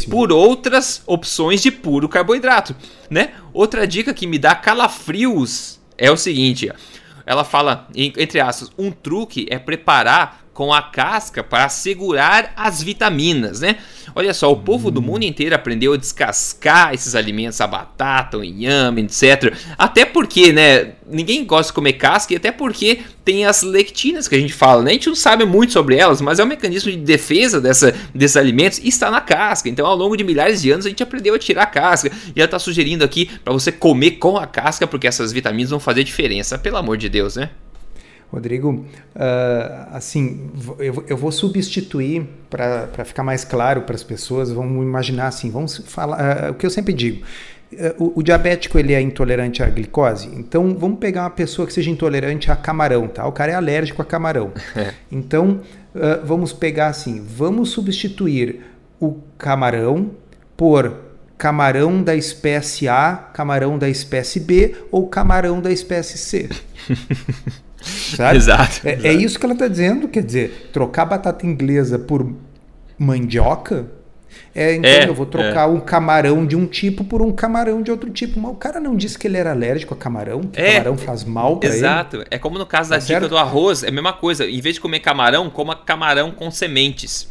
por 0.07 0.31
outras 0.31 1.01
opções 1.07 1.63
de 1.63 1.71
puro 1.71 2.07
carboidrato, 2.07 2.75
né? 3.09 3.33
Outra 3.51 3.87
dica 3.87 4.13
que 4.13 4.27
me 4.27 4.37
dá 4.37 4.53
calafrios 4.53 5.80
é 6.01 6.11
o 6.11 6.17
seguinte, 6.17 6.71
ela 7.25 7.43
fala 7.43 7.87
entre 7.95 8.39
aspas, 8.39 8.71
um 8.77 8.91
truque 8.91 9.45
é 9.49 9.59
preparar 9.59 10.43
com 10.61 10.71
a 10.71 10.79
casca 10.83 11.43
para 11.43 11.67
segurar 11.69 12.53
as 12.55 12.83
vitaminas, 12.83 13.61
né? 13.61 13.77
Olha 14.13 14.31
só, 14.31 14.51
o 14.51 14.55
povo 14.55 14.91
do 14.91 15.01
mundo 15.01 15.23
inteiro 15.23 15.55
aprendeu 15.55 15.93
a 15.93 15.97
descascar 15.97 16.93
esses 16.93 17.15
alimentos, 17.15 17.59
a 17.59 17.65
batata, 17.65 18.37
o 18.37 18.43
inhame, 18.43 19.01
etc. 19.01 19.55
Até 19.75 20.05
porque, 20.05 20.53
né, 20.53 20.91
ninguém 21.09 21.43
gosta 21.45 21.71
de 21.71 21.73
comer 21.73 21.93
casca 21.93 22.31
e 22.31 22.37
até 22.37 22.51
porque 22.51 22.99
tem 23.25 23.43
as 23.43 23.63
lectinas 23.63 24.27
que 24.27 24.35
a 24.35 24.39
gente 24.39 24.53
fala, 24.53 24.83
né? 24.83 24.91
A 24.91 24.93
gente 24.93 25.07
não 25.07 25.15
sabe 25.15 25.45
muito 25.45 25.73
sobre 25.73 25.95
elas, 25.95 26.21
mas 26.21 26.37
é 26.37 26.43
um 26.43 26.47
mecanismo 26.47 26.91
de 26.91 26.97
defesa 26.97 27.59
dessa, 27.59 27.95
desses 28.13 28.37
alimentos 28.37 28.77
e 28.77 28.87
está 28.87 29.09
na 29.09 29.19
casca. 29.19 29.67
Então, 29.67 29.87
ao 29.87 29.95
longo 29.95 30.15
de 30.15 30.23
milhares 30.23 30.61
de 30.61 30.69
anos, 30.69 30.85
a 30.85 30.89
gente 30.89 31.01
aprendeu 31.01 31.33
a 31.33 31.39
tirar 31.39 31.63
a 31.63 31.65
casca. 31.65 32.11
E 32.35 32.39
ela 32.39 32.45
está 32.45 32.59
sugerindo 32.59 33.03
aqui 33.03 33.31
para 33.43 33.51
você 33.51 33.71
comer 33.71 34.11
com 34.11 34.37
a 34.37 34.45
casca, 34.45 34.85
porque 34.85 35.07
essas 35.07 35.31
vitaminas 35.31 35.71
vão 35.71 35.79
fazer 35.79 36.03
diferença. 36.03 36.59
Pelo 36.59 36.77
amor 36.77 36.97
de 36.97 37.09
Deus, 37.09 37.35
né? 37.35 37.49
Rodrigo, 38.31 38.85
uh, 39.13 39.87
assim, 39.91 40.49
eu, 40.79 41.03
eu, 41.07 41.17
vou 41.17 41.33
substituir 41.33 42.25
para 42.49 43.03
ficar 43.03 43.23
mais 43.23 43.43
claro 43.43 43.81
para 43.81 43.93
as 43.93 44.03
pessoas. 44.03 44.49
Vamos 44.49 44.81
imaginar 44.83 45.27
assim, 45.27 45.51
vamos 45.51 45.79
falar 45.85 46.47
uh, 46.47 46.51
o 46.51 46.53
que 46.53 46.65
eu 46.65 46.69
sempre 46.69 46.93
digo. 46.93 47.25
Uh, 47.73 48.03
o, 48.05 48.19
o, 48.19 48.23
diabético 48.23 48.79
ele 48.79 48.93
é 48.93 49.01
intolerante 49.01 49.61
à 49.61 49.69
glicose, 49.69 50.29
então 50.33 50.73
vamos 50.77 50.99
pegar 50.99 51.23
uma 51.23 51.29
pessoa 51.29 51.67
que 51.67 51.73
seja 51.73 51.89
intolerante 51.89 52.49
a 52.49 52.55
camarão, 52.55 53.05
tá? 53.09 53.27
O 53.27 53.33
cara 53.33 53.51
é 53.51 53.55
alérgico 53.55 54.01
a 54.01 54.05
camarão. 54.05 54.51
Então 55.11 55.59
vamos 56.23 56.53
pegar 56.53 56.87
assim, 56.87 57.21
vamos 57.21 57.71
substituir 57.71 58.61
o 58.97 59.19
camarão 59.37 60.11
por 60.55 60.95
camarão 61.37 62.01
da 62.01 62.15
espécie 62.15 62.87
A, 62.87 63.29
camarão 63.33 63.77
da 63.77 63.89
espécie 63.89 64.39
B 64.39 64.73
ou 64.89 65.07
camarão 65.09 65.59
da 65.59 65.69
espécie 65.69 66.17
C. 66.17 66.49
Sabe? 67.81 68.37
Exato, 68.37 68.87
é, 68.87 68.93
exato. 68.93 69.07
é, 69.07 69.13
isso 69.13 69.39
que 69.39 69.45
ela 69.45 69.53
está 69.53 69.67
dizendo, 69.67 70.07
quer 70.07 70.23
dizer, 70.23 70.69
trocar 70.71 71.05
batata 71.05 71.45
inglesa 71.45 71.97
por 71.97 72.31
mandioca. 72.97 73.87
É, 74.53 74.75
então 74.75 74.89
é, 74.89 75.07
eu 75.07 75.13
vou 75.13 75.25
trocar 75.25 75.63
é. 75.63 75.65
um 75.65 75.79
camarão 75.79 76.45
de 76.45 76.55
um 76.55 76.65
tipo 76.65 77.03
por 77.03 77.21
um 77.21 77.31
camarão 77.31 77.81
de 77.81 77.91
outro 77.91 78.09
tipo. 78.09 78.39
Mas 78.39 78.51
o 78.51 78.55
cara 78.55 78.79
não 78.79 78.95
disse 78.95 79.17
que 79.17 79.27
ele 79.27 79.37
era 79.37 79.51
alérgico 79.51 79.93
a 79.93 79.97
camarão, 79.97 80.41
que 80.41 80.59
é, 80.61 80.73
camarão 80.73 80.97
faz 80.97 81.23
mal 81.23 81.57
para 81.57 81.69
ele. 81.69 81.77
Exato. 81.77 82.23
É 82.29 82.37
como 82.37 82.57
no 82.57 82.65
caso 82.65 82.89
da 82.89 82.99
tá 82.99 83.05
dica 83.05 83.27
do 83.27 83.37
arroz, 83.37 83.83
é 83.83 83.89
a 83.89 83.91
mesma 83.91 84.13
coisa. 84.13 84.45
Em 84.45 84.61
vez 84.61 84.75
de 84.75 84.81
comer 84.81 84.99
camarão, 84.99 85.49
coma 85.49 85.75
camarão 85.75 86.31
com 86.31 86.51
sementes. 86.51 87.29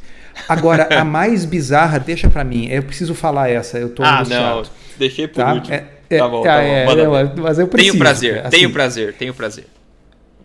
Agora, 0.49 0.88
a 0.99 1.05
mais 1.05 1.44
bizarra, 1.44 1.99
deixa 1.99 2.29
para 2.29 2.44
mim. 2.44 2.69
Eu 2.69 2.82
preciso 2.82 3.14
falar 3.14 3.50
essa. 3.50 3.79
Eu 3.79 3.91
tô 3.91 4.02
Ah, 4.02 4.25
não. 4.26 4.62
Deixei 4.99 5.26
por 5.29 5.43
tá? 5.43 5.55
último. 5.55 5.75
É, 5.75 5.85
é, 6.08 6.19
tá 6.19 6.29
bom, 6.29 6.43
tá, 6.43 6.56
tá 6.56 6.62
bom. 6.87 6.97
Não, 6.97 7.43
mas 7.43 7.58
eu 7.58 7.69
preciso. 7.69 7.93
Tenho 7.93 8.02
prazer, 8.02 8.38
assim, 8.41 8.50
tenho 8.50 8.70
prazer, 8.73 9.14
tenho 9.14 9.35
prazer 9.35 9.67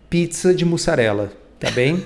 pizza 0.08 0.54
de 0.54 0.64
mussarela, 0.64 1.32
tá 1.58 1.70
bem? 1.70 2.04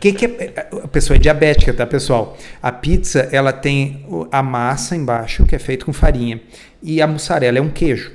que, 0.00 0.12
que 0.12 0.26
é, 0.26 0.68
a 0.82 0.88
pessoa 0.88 1.16
é 1.16 1.20
diabética, 1.20 1.72
tá, 1.72 1.86
pessoal? 1.86 2.36
A 2.62 2.72
pizza, 2.72 3.28
ela 3.32 3.52
tem 3.52 4.04
a 4.30 4.42
massa 4.42 4.96
embaixo, 4.96 5.44
que 5.46 5.54
é 5.54 5.58
feito 5.58 5.86
com 5.86 5.92
farinha, 5.92 6.40
e 6.82 7.00
a 7.02 7.06
mussarela 7.06 7.58
é 7.58 7.60
um 7.60 7.70
queijo. 7.70 8.12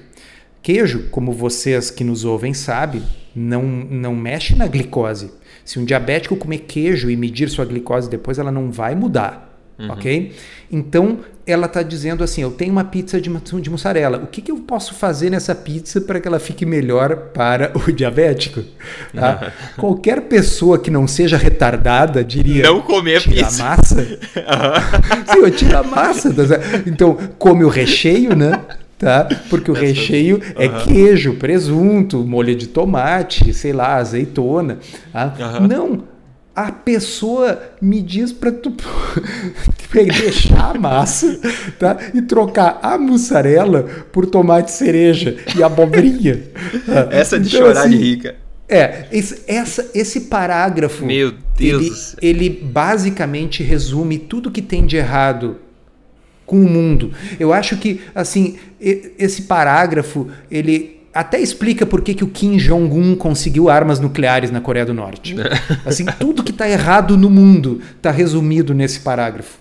Queijo, 0.61 1.07
como 1.11 1.31
vocês 1.31 1.89
que 1.89 2.03
nos 2.03 2.25
ouvem 2.25 2.53
sabem, 2.53 3.03
não, 3.35 3.63
não 3.63 4.15
mexe 4.15 4.55
na 4.55 4.67
glicose. 4.67 5.31
Se 5.63 5.79
um 5.79 5.85
diabético 5.85 6.35
comer 6.35 6.59
queijo 6.59 7.09
e 7.09 7.15
medir 7.15 7.49
sua 7.49 7.65
glicose 7.65 8.09
depois, 8.09 8.39
ela 8.39 8.51
não 8.51 8.71
vai 8.71 8.95
mudar. 8.95 9.46
Uhum. 9.79 9.91
Ok? 9.91 10.33
Então, 10.71 11.19
ela 11.45 11.67
está 11.67 11.81
dizendo 11.81 12.23
assim: 12.23 12.41
eu 12.41 12.51
tenho 12.51 12.71
uma 12.71 12.83
pizza 12.83 13.21
de, 13.21 13.29
de 13.61 13.69
mussarela. 13.69 14.17
O 14.17 14.27
que, 14.27 14.41
que 14.41 14.51
eu 14.51 14.57
posso 14.57 14.93
fazer 14.93 15.29
nessa 15.29 15.53
pizza 15.55 16.01
para 16.01 16.19
que 16.19 16.27
ela 16.27 16.39
fique 16.39 16.65
melhor 16.65 17.15
para 17.33 17.71
o 17.75 17.91
diabético? 17.93 18.63
Tá? 19.13 19.39
Uhum. 19.41 19.73
Qualquer 19.81 20.21
pessoa 20.21 20.79
que 20.79 20.89
não 20.89 21.07
seja 21.07 21.37
retardada 21.37 22.23
diria: 22.23 22.63
não 22.63 22.81
comer 22.81 23.21
tira 23.21 23.45
pizza. 23.45 23.63
a 23.63 23.69
massa. 23.69 23.97
Uhum. 24.47 25.33
Sim, 25.33 25.39
eu 25.39 25.51
tiro 25.51 25.77
a 25.77 25.83
massa. 25.83 26.29
Então, 26.85 27.17
come 27.37 27.63
o 27.63 27.69
recheio, 27.69 28.35
né? 28.35 28.61
Tá? 28.97 29.27
Porque 29.49 29.69
o 29.69 29.73
recheio 29.73 30.41
é 30.55 30.67
queijo, 30.67 31.35
presunto, 31.35 32.23
molho 32.23 32.55
de 32.55 32.67
tomate, 32.67 33.53
sei 33.53 33.73
lá, 33.73 33.95
azeitona. 33.95 34.79
Tá? 35.11 35.33
Não 35.61 36.03
a 36.57 36.71
pessoa 36.71 37.61
me 37.79 38.01
diz 38.01 38.33
para 38.33 38.51
tu 38.51 38.73
deixar 39.93 40.71
a 40.71 40.73
massa 40.73 41.39
tá? 41.77 41.95
e 42.15 42.21
trocar 42.23 42.79
a 42.81 42.97
mussarela 42.97 43.83
por 44.11 44.25
tomate 44.25 44.71
cereja 44.71 45.37
e 45.55 45.61
abobrinha. 45.61 46.41
Tá? 46.83 47.09
Essa 47.15 47.39
de 47.39 47.47
então, 47.47 47.67
chorar 47.67 47.81
assim, 47.81 47.89
de 47.91 47.97
rica. 47.97 48.35
É, 48.67 49.05
esse, 49.11 49.43
essa, 49.47 49.91
esse 49.93 50.21
parágrafo. 50.21 51.05
Meu 51.05 51.31
Deus. 51.55 52.15
Ele, 52.19 52.49
ele 52.49 52.49
basicamente 52.49 53.61
resume 53.61 54.17
tudo 54.17 54.49
que 54.49 54.61
tem 54.61 54.83
de 54.83 54.97
errado 54.97 55.57
com 56.43 56.59
o 56.59 56.67
mundo. 56.67 57.13
Eu 57.39 57.53
acho 57.53 57.77
que, 57.77 58.01
assim, 58.15 58.57
esse 58.79 59.43
parágrafo, 59.43 60.27
ele 60.49 60.96
até 61.19 61.39
explica 61.39 61.83
por 61.83 62.01
que, 62.01 62.13
que 62.13 62.23
o 62.23 62.27
Kim 62.27 62.57
Jong-un 62.57 63.15
conseguiu 63.15 63.69
armas 63.69 63.99
nucleares 63.99 64.51
na 64.51 64.61
Coreia 64.61 64.85
do 64.85 64.93
Norte. 64.93 65.35
Assim, 65.83 66.05
tudo 66.19 66.43
que 66.43 66.51
está 66.51 66.69
errado 66.69 67.17
no 67.17 67.27
mundo 67.27 67.81
está 67.95 68.11
resumido 68.11 68.71
nesse 68.73 68.99
parágrafo. 68.99 69.57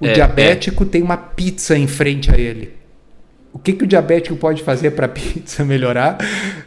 O 0.00 0.06
é, 0.06 0.12
diabético 0.12 0.84
é. 0.84 0.86
tem 0.86 1.02
uma 1.02 1.16
pizza 1.16 1.76
em 1.76 1.88
frente 1.88 2.30
a 2.30 2.38
ele. 2.38 2.74
O 3.52 3.58
que, 3.58 3.72
que 3.72 3.82
o 3.82 3.86
diabético 3.86 4.36
pode 4.36 4.62
fazer 4.62 4.92
para 4.92 5.06
a 5.06 5.08
pizza 5.10 5.64
melhorar? 5.64 6.18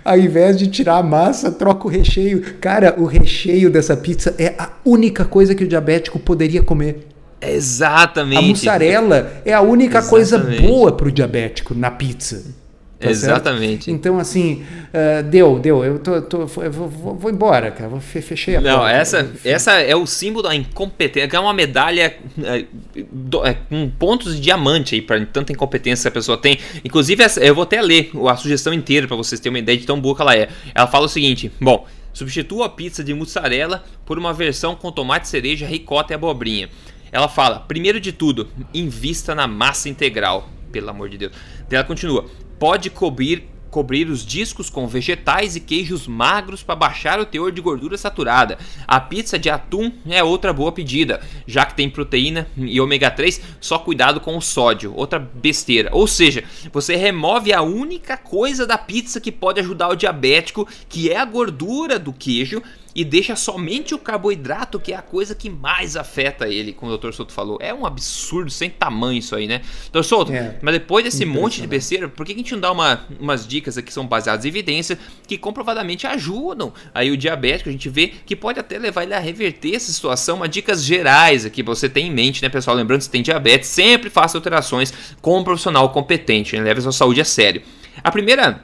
Ao 0.04 0.18
invés 0.18 0.58
de 0.58 0.68
tirar 0.68 0.98
a 0.98 1.04
massa, 1.04 1.50
troca 1.50 1.88
o 1.88 1.89
recheio. 1.89 2.42
Cara, 2.60 2.94
o 2.98 3.06
recheio 3.06 3.70
dessa 3.70 3.96
pizza 3.96 4.36
é 4.38 4.54
a 4.58 4.70
única 4.84 5.24
coisa 5.24 5.56
que 5.56 5.63
o 5.63 5.68
diabético 5.68 6.20
poderia 6.20 6.62
comer. 6.62 7.08
Exatamente. 7.39 8.39
A 8.39 8.42
mussarela 8.42 9.42
é 9.46 9.54
a 9.54 9.62
única 9.62 10.00
Exatamente. 10.00 10.10
coisa 10.10 10.68
boa 10.68 10.92
para 10.92 11.08
o 11.08 11.12
diabético 11.12 11.74
na 11.74 11.89
pizza. 11.89 12.65
Tá 13.00 13.10
Exatamente. 13.10 13.86
Certo? 13.86 13.96
Então, 13.96 14.18
assim, 14.20 14.64
uh, 14.94 15.22
deu, 15.24 15.60
deu. 15.60 15.84
Eu, 15.84 16.00
tô, 16.00 16.22
tô 16.22 16.48
eu 16.62 16.72
vou, 16.72 16.88
vou, 16.88 17.30
embora, 17.30 17.70
cara. 17.70 17.90
Vou, 17.90 18.00
fechei 18.00 18.56
a 18.56 18.62
Não, 18.62 18.80
porta. 18.80 18.96
essa, 18.96 19.32
essa 19.44 19.74
é 19.74 19.96
o 19.96 20.06
símbolo 20.06 20.44
da 20.44 20.56
incompetência. 20.56 21.36
É 21.36 21.40
uma 21.40 21.54
medalha 21.54 22.16
é, 22.42 22.66
do, 23.12 23.46
é, 23.46 23.54
com 23.54 23.90
pontos 23.90 24.36
de 24.36 24.42
diamante 24.42 24.96
aí 24.96 25.02
para 25.02 25.25
tanta 25.25 25.52
incompetência 25.52 26.10
que 26.10 26.18
a 26.18 26.20
pessoa 26.20 26.38
tem. 26.38 26.58
Inclusive, 26.86 27.22
essa, 27.22 27.44
eu 27.44 27.54
vou 27.54 27.64
até 27.64 27.82
ler 27.82 28.12
a 28.30 28.38
sugestão 28.38 28.74
inteira 28.74 29.08
para 29.08 29.18
vocês 29.18 29.42
terem 29.42 29.56
uma 29.56 29.60
ideia 29.60 29.78
de 29.78 29.86
tão 29.86 30.00
boa 30.00 30.16
que 30.16 30.22
ela 30.22 30.36
é. 30.36 30.48
Ela 30.74 30.88
fala 30.88 31.06
o 31.06 31.10
seguinte: 31.10 31.52
bom, 31.60 31.86
substitua 32.14 32.68
a 32.68 32.70
pizza 32.70 33.04
de 33.04 33.14
mussarela 33.14 33.84
por 34.06 34.18
uma 34.18 34.34
versão 34.34 34.74
com 34.74 34.90
tomate 34.90 35.28
cereja, 35.28 35.68
ricota 35.68 36.14
e 36.14 36.16
abobrinha. 36.16 36.70
Ela 37.12 37.28
fala: 37.28 37.60
primeiro 37.60 38.00
de 38.00 38.14
tudo, 38.14 38.48
invista 38.74 39.36
na 39.36 39.48
massa 39.48 39.90
integral. 39.90 40.50
Pelo 40.72 40.90
amor 40.90 41.10
de 41.10 41.18
Deus. 41.18 41.34
Ela 41.70 41.84
continua: 41.84 42.25
pode 42.60 42.90
cobrir 42.90 43.50
cobrir 43.76 44.10
os 44.10 44.26
discos 44.26 44.70
com 44.70 44.88
vegetais 44.88 45.58
e 45.58 45.60
queijos 45.60 46.08
magros 46.08 46.64
para 46.64 46.78
baixar 46.78 47.20
o 47.20 47.26
teor 47.26 47.52
de 47.52 47.60
gordura 47.60 47.98
saturada. 47.98 48.58
A 48.88 49.02
pizza 49.02 49.38
de 49.38 49.50
atum 49.50 49.92
é 50.08 50.24
outra 50.24 50.54
boa 50.54 50.72
pedida, 50.72 51.20
já 51.46 51.66
que 51.66 51.76
tem 51.76 51.90
proteína 51.90 52.48
e 52.56 52.80
ômega 52.80 53.12
3, 53.12 53.42
só 53.60 53.78
cuidado 53.78 54.22
com 54.22 54.38
o 54.38 54.42
sódio, 54.42 54.94
outra 54.96 55.20
besteira. 55.20 55.90
Ou 55.92 56.08
seja, 56.08 56.46
você 56.72 56.96
remove 56.96 57.52
a 57.52 57.62
única 57.62 58.16
coisa 58.16 58.66
da 58.66 58.78
pizza 58.78 59.20
que 59.20 59.30
pode 59.30 59.60
ajudar 59.60 59.90
o 59.90 59.96
diabético, 59.98 60.66
que 60.88 61.12
é 61.12 61.18
a 61.18 61.26
gordura 61.26 62.00
do 62.00 62.14
queijo 62.14 62.64
e 62.96 63.04
deixa 63.04 63.36
somente 63.36 63.94
o 63.94 64.00
carboidrato, 64.00 64.80
que 64.80 64.94
é 64.94 64.96
a 64.96 65.02
coisa 65.02 65.36
que 65.36 65.50
mais 65.50 65.98
afeta 65.98 66.48
ele, 66.48 66.72
como 66.72 66.90
o 66.90 66.98
Dr. 66.98 67.12
Souto 67.12 67.34
falou. 67.34 67.58
É 67.62 67.74
um 67.74 67.86
absurdo 67.86 68.50
sem 68.50 68.70
tamanho 68.70 69.20
isso 69.20 69.36
aí, 69.36 69.48
né? 69.48 69.62
Dr. 69.92 70.04
Souto, 70.04 70.32
é, 70.32 70.58
mas 70.62 70.75
depois 70.75 71.04
desse 71.04 71.25
monte 71.25 71.60
de 71.60 71.68
besteira, 71.68 72.08
por 72.08 72.25
que 72.25 72.32
a 72.32 72.36
gente 72.36 72.54
não 72.54 72.62
dá 72.62 72.72
uma, 72.72 73.06
umas 73.20 73.46
dicas 73.46 73.78
aqui 73.78 73.88
que 73.88 73.94
são 73.94 74.08
baseadas 74.08 74.46
em 74.46 74.48
evidência 74.48 74.98
que 75.28 75.38
comprovadamente 75.38 76.08
ajudam 76.08 76.72
aí 76.94 77.12
o 77.12 77.18
diabético? 77.18 77.68
A 77.68 77.72
gente 77.74 77.90
vê 77.90 78.14
que 78.25 78.34
pode 78.34 78.62
até 78.62 78.80
levar 78.80 79.04
ele 79.04 79.14
a 79.14 79.20
reverter 79.20 79.75
essa 79.75 79.92
situação. 79.92 80.38
Uma 80.38 80.48
dicas 80.48 80.82
gerais 80.82 81.46
aqui 81.46 81.62
você 81.62 81.90
tem 81.90 82.08
em 82.08 82.12
mente, 82.12 82.42
né, 82.42 82.48
pessoal? 82.48 82.78
Lembrando 82.78 83.00
que 83.00 83.06
você 83.06 83.12
tem 83.12 83.22
diabetes, 83.22 83.68
sempre 83.68 84.10
faça 84.10 84.38
alterações 84.38 84.94
com 85.22 85.38
um 85.40 85.44
profissional 85.44 85.90
competente, 85.90 86.56
né? 86.56 86.64
leve 86.64 86.80
a 86.80 86.84
sua 86.84 86.94
saúde 86.94 87.20
a 87.20 87.25
sério. 87.25 87.62
A 88.02 88.10
primeira 88.10 88.64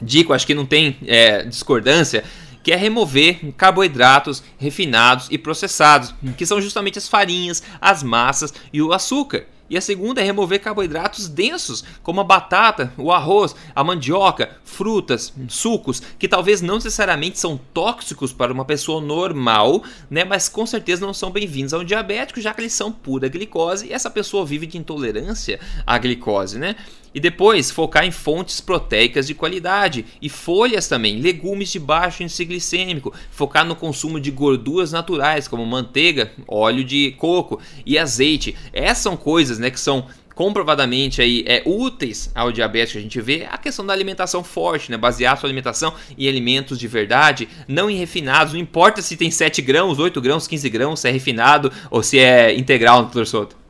dica, 0.00 0.34
acho 0.34 0.46
que 0.46 0.54
não 0.54 0.66
tem 0.66 0.96
é, 1.06 1.44
discordância, 1.44 2.24
que 2.66 2.72
é 2.72 2.76
remover 2.76 3.54
carboidratos 3.56 4.42
refinados 4.58 5.28
e 5.30 5.38
processados, 5.38 6.12
que 6.36 6.44
são 6.44 6.60
justamente 6.60 6.98
as 6.98 7.06
farinhas, 7.06 7.62
as 7.80 8.02
massas 8.02 8.52
e 8.72 8.82
o 8.82 8.92
açúcar. 8.92 9.46
E 9.70 9.76
a 9.76 9.80
segunda 9.80 10.20
é 10.20 10.24
remover 10.24 10.60
carboidratos 10.60 11.28
densos, 11.28 11.84
como 12.02 12.20
a 12.20 12.24
batata, 12.24 12.92
o 12.98 13.12
arroz, 13.12 13.54
a 13.72 13.84
mandioca, 13.84 14.56
frutas, 14.64 15.32
sucos, 15.48 16.02
que 16.18 16.26
talvez 16.26 16.60
não 16.60 16.74
necessariamente 16.74 17.38
são 17.38 17.56
tóxicos 17.72 18.32
para 18.32 18.52
uma 18.52 18.64
pessoa 18.64 19.00
normal, 19.00 19.84
né, 20.10 20.24
mas 20.24 20.48
com 20.48 20.66
certeza 20.66 21.06
não 21.06 21.14
são 21.14 21.30
bem-vindos 21.30 21.72
ao 21.72 21.84
diabético, 21.84 22.40
já 22.40 22.52
que 22.52 22.62
eles 22.62 22.72
são 22.72 22.90
pura 22.90 23.28
glicose 23.28 23.86
e 23.86 23.92
essa 23.92 24.10
pessoa 24.10 24.44
vive 24.44 24.66
de 24.66 24.76
intolerância 24.76 25.60
à 25.86 25.96
glicose, 25.98 26.58
né? 26.58 26.74
E 27.16 27.20
depois 27.20 27.70
focar 27.70 28.04
em 28.04 28.10
fontes 28.10 28.60
proteicas 28.60 29.26
de 29.26 29.32
qualidade 29.32 30.04
e 30.20 30.28
folhas 30.28 30.86
também, 30.86 31.18
legumes 31.18 31.72
de 31.72 31.78
baixo 31.78 32.22
índice 32.22 32.44
glicêmico, 32.44 33.10
focar 33.30 33.64
no 33.64 33.74
consumo 33.74 34.20
de 34.20 34.30
gorduras 34.30 34.92
naturais 34.92 35.48
como 35.48 35.64
manteiga, 35.64 36.30
óleo 36.46 36.84
de 36.84 37.12
coco 37.12 37.58
e 37.86 37.98
azeite. 37.98 38.54
Essas 38.70 38.98
são 38.98 39.16
coisas, 39.16 39.58
né, 39.58 39.70
que 39.70 39.80
são 39.80 40.04
comprovadamente 40.34 41.22
aí 41.22 41.42
é 41.46 41.62
úteis 41.64 42.30
ao 42.34 42.52
diabetes 42.52 42.92
que 42.92 42.98
a 42.98 43.00
gente 43.00 43.18
vê 43.22 43.48
a 43.50 43.56
questão 43.56 43.86
da 43.86 43.94
alimentação 43.94 44.44
forte, 44.44 44.90
né? 44.90 44.98
Basear 44.98 45.38
sua 45.38 45.46
alimentação 45.46 45.94
em 46.18 46.28
alimentos 46.28 46.78
de 46.78 46.86
verdade, 46.86 47.48
não 47.66 47.88
em 47.88 47.96
refinados. 47.96 48.52
Não 48.52 48.60
importa 48.60 49.00
se 49.00 49.16
tem 49.16 49.30
7 49.30 49.62
grãos, 49.62 49.98
8 49.98 50.20
grãos, 50.20 50.46
15 50.46 50.68
grãos, 50.68 51.00
se 51.00 51.08
é 51.08 51.10
refinado 51.10 51.72
ou 51.90 52.02
se 52.02 52.18
é 52.18 52.54
integral, 52.54 53.04
doutor 53.04 53.26
Souto. 53.26 53.65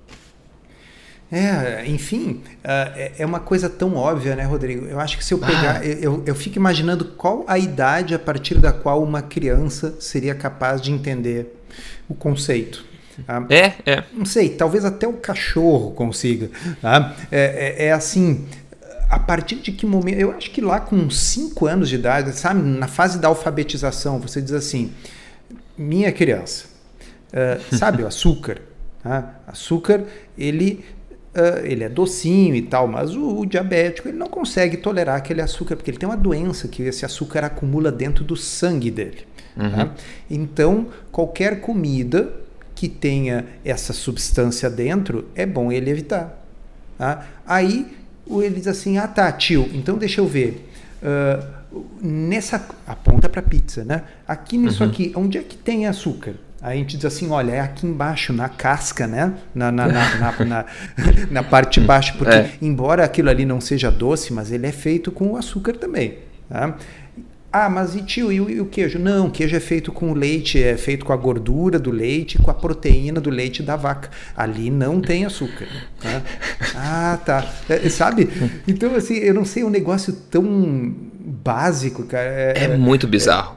É, 1.30 1.84
enfim, 1.86 2.42
uh, 2.64 3.12
é 3.18 3.26
uma 3.26 3.40
coisa 3.40 3.68
tão 3.68 3.96
óbvia, 3.96 4.36
né, 4.36 4.44
Rodrigo? 4.44 4.86
Eu 4.86 5.00
acho 5.00 5.18
que 5.18 5.24
se 5.24 5.34
eu 5.34 5.38
pegar. 5.38 5.80
Ah. 5.80 5.84
Eu, 5.84 6.22
eu 6.24 6.34
fico 6.34 6.56
imaginando 6.56 7.04
qual 7.04 7.44
a 7.48 7.58
idade 7.58 8.14
a 8.14 8.18
partir 8.18 8.58
da 8.58 8.72
qual 8.72 9.02
uma 9.02 9.22
criança 9.22 9.96
seria 9.98 10.34
capaz 10.34 10.80
de 10.80 10.92
entender 10.92 11.60
o 12.08 12.14
conceito. 12.14 12.84
Tá? 13.26 13.44
É, 13.48 13.72
é. 13.84 14.04
Não 14.12 14.24
sei, 14.24 14.50
talvez 14.50 14.84
até 14.84 15.08
o 15.08 15.14
cachorro 15.14 15.90
consiga. 15.92 16.50
Tá? 16.80 17.16
É, 17.32 17.74
é, 17.78 17.86
é 17.86 17.92
assim 17.92 18.46
a 19.08 19.18
partir 19.18 19.56
de 19.56 19.72
que 19.72 19.86
momento. 19.86 20.18
Eu 20.18 20.32
acho 20.32 20.50
que 20.50 20.60
lá 20.60 20.80
com 20.80 21.08
5 21.08 21.66
anos 21.66 21.88
de 21.88 21.96
idade, 21.96 22.32
sabe, 22.32 22.60
na 22.60 22.86
fase 22.86 23.18
da 23.18 23.28
alfabetização, 23.28 24.20
você 24.20 24.40
diz 24.40 24.52
assim: 24.52 24.92
minha 25.76 26.12
criança, 26.12 26.66
uh, 27.32 27.76
sabe 27.76 28.02
o 28.02 28.06
açúcar? 28.06 28.60
Tá? 29.02 29.34
Açúcar, 29.46 30.04
ele 30.36 30.84
Uh, 31.36 31.66
ele 31.66 31.84
é 31.84 31.88
docinho 31.90 32.54
e 32.54 32.62
tal, 32.62 32.88
mas 32.88 33.14
o, 33.14 33.40
o, 33.40 33.44
diabético 33.44 34.08
ele 34.08 34.16
não 34.16 34.26
consegue 34.26 34.78
tolerar 34.78 35.16
aquele 35.16 35.42
açúcar, 35.42 35.76
porque 35.76 35.90
ele 35.90 35.98
tem 35.98 36.08
uma 36.08 36.16
doença 36.16 36.66
que 36.66 36.82
esse 36.82 37.04
açúcar 37.04 37.44
acumula 37.44 37.92
dentro 37.92 38.24
do 38.24 38.34
sangue 38.34 38.90
dele. 38.90 39.18
Uhum. 39.54 39.70
Tá? 39.70 39.94
Então, 40.30 40.86
qualquer 41.12 41.60
comida 41.60 42.32
que 42.74 42.88
tenha 42.88 43.44
essa 43.62 43.92
substância 43.92 44.70
dentro, 44.70 45.28
é 45.34 45.44
bom 45.44 45.70
ele 45.70 45.90
evitar. 45.90 46.42
Tá? 46.96 47.26
Aí 47.46 47.86
ele 48.26 48.54
diz 48.54 48.66
assim: 48.66 48.96
ah 48.96 49.06
tá, 49.06 49.30
tio, 49.30 49.68
então 49.74 49.98
deixa 49.98 50.22
eu 50.22 50.26
ver. 50.26 50.66
Uh, 51.02 51.56
nessa. 52.00 52.66
Aponta 52.86 53.28
para 53.28 53.42
pizza, 53.42 53.84
né? 53.84 54.04
Aqui 54.26 54.56
nisso 54.56 54.82
uhum. 54.82 54.90
aqui, 54.90 55.12
onde 55.14 55.36
é 55.36 55.42
que 55.42 55.56
tem 55.56 55.86
açúcar? 55.86 56.34
A 56.60 56.74
gente 56.74 56.96
diz 56.96 57.04
assim, 57.04 57.30
olha, 57.30 57.52
é 57.52 57.60
aqui 57.60 57.86
embaixo, 57.86 58.32
na 58.32 58.48
casca, 58.48 59.06
né? 59.06 59.34
Na, 59.54 59.70
na, 59.70 59.86
na, 59.86 60.64
na, 61.30 61.42
parte 61.44 61.80
de 61.80 61.86
baixo, 61.86 62.14
porque 62.16 62.34
é. 62.34 62.50
embora 62.62 63.04
aquilo 63.04 63.28
ali 63.28 63.44
não 63.44 63.60
seja 63.60 63.90
doce, 63.90 64.32
mas 64.32 64.50
ele 64.50 64.66
é 64.66 64.72
feito 64.72 65.12
com 65.12 65.36
açúcar 65.36 65.74
também. 65.74 66.18
Tá? 66.48 66.76
Ah, 67.52 67.70
mas 67.70 67.94
e 67.94 68.02
tio, 68.02 68.30
e 68.30 68.40
o, 68.40 68.50
e 68.50 68.60
o, 68.60 68.66
queijo? 68.66 68.98
Não, 68.98 69.28
o 69.28 69.30
queijo 69.30 69.56
é 69.56 69.60
feito 69.60 69.90
com 69.90 70.12
leite, 70.12 70.62
é 70.62 70.76
feito 70.76 71.06
com 71.06 71.12
a 71.12 71.16
gordura 71.16 71.78
do 71.78 71.90
leite, 71.90 72.36
com 72.36 72.50
a 72.50 72.54
proteína 72.54 73.20
do 73.20 73.30
leite 73.30 73.62
da 73.62 73.76
vaca. 73.76 74.10
Ali 74.36 74.70
não 74.70 75.00
tem 75.00 75.24
açúcar. 75.24 75.66
Tá? 76.00 76.22
Ah, 76.74 77.18
tá. 77.24 77.46
É, 77.68 77.88
sabe? 77.88 78.28
Então, 78.68 78.94
assim, 78.94 79.14
eu 79.14 79.32
não 79.32 79.44
sei, 79.44 79.62
é 79.62 79.66
um 79.66 79.70
negócio 79.70 80.12
tão 80.12 80.94
básico, 81.42 82.02
cara. 82.04 82.28
É, 82.28 82.64
é 82.64 82.76
muito 82.76 83.06
bizarro. 83.06 83.56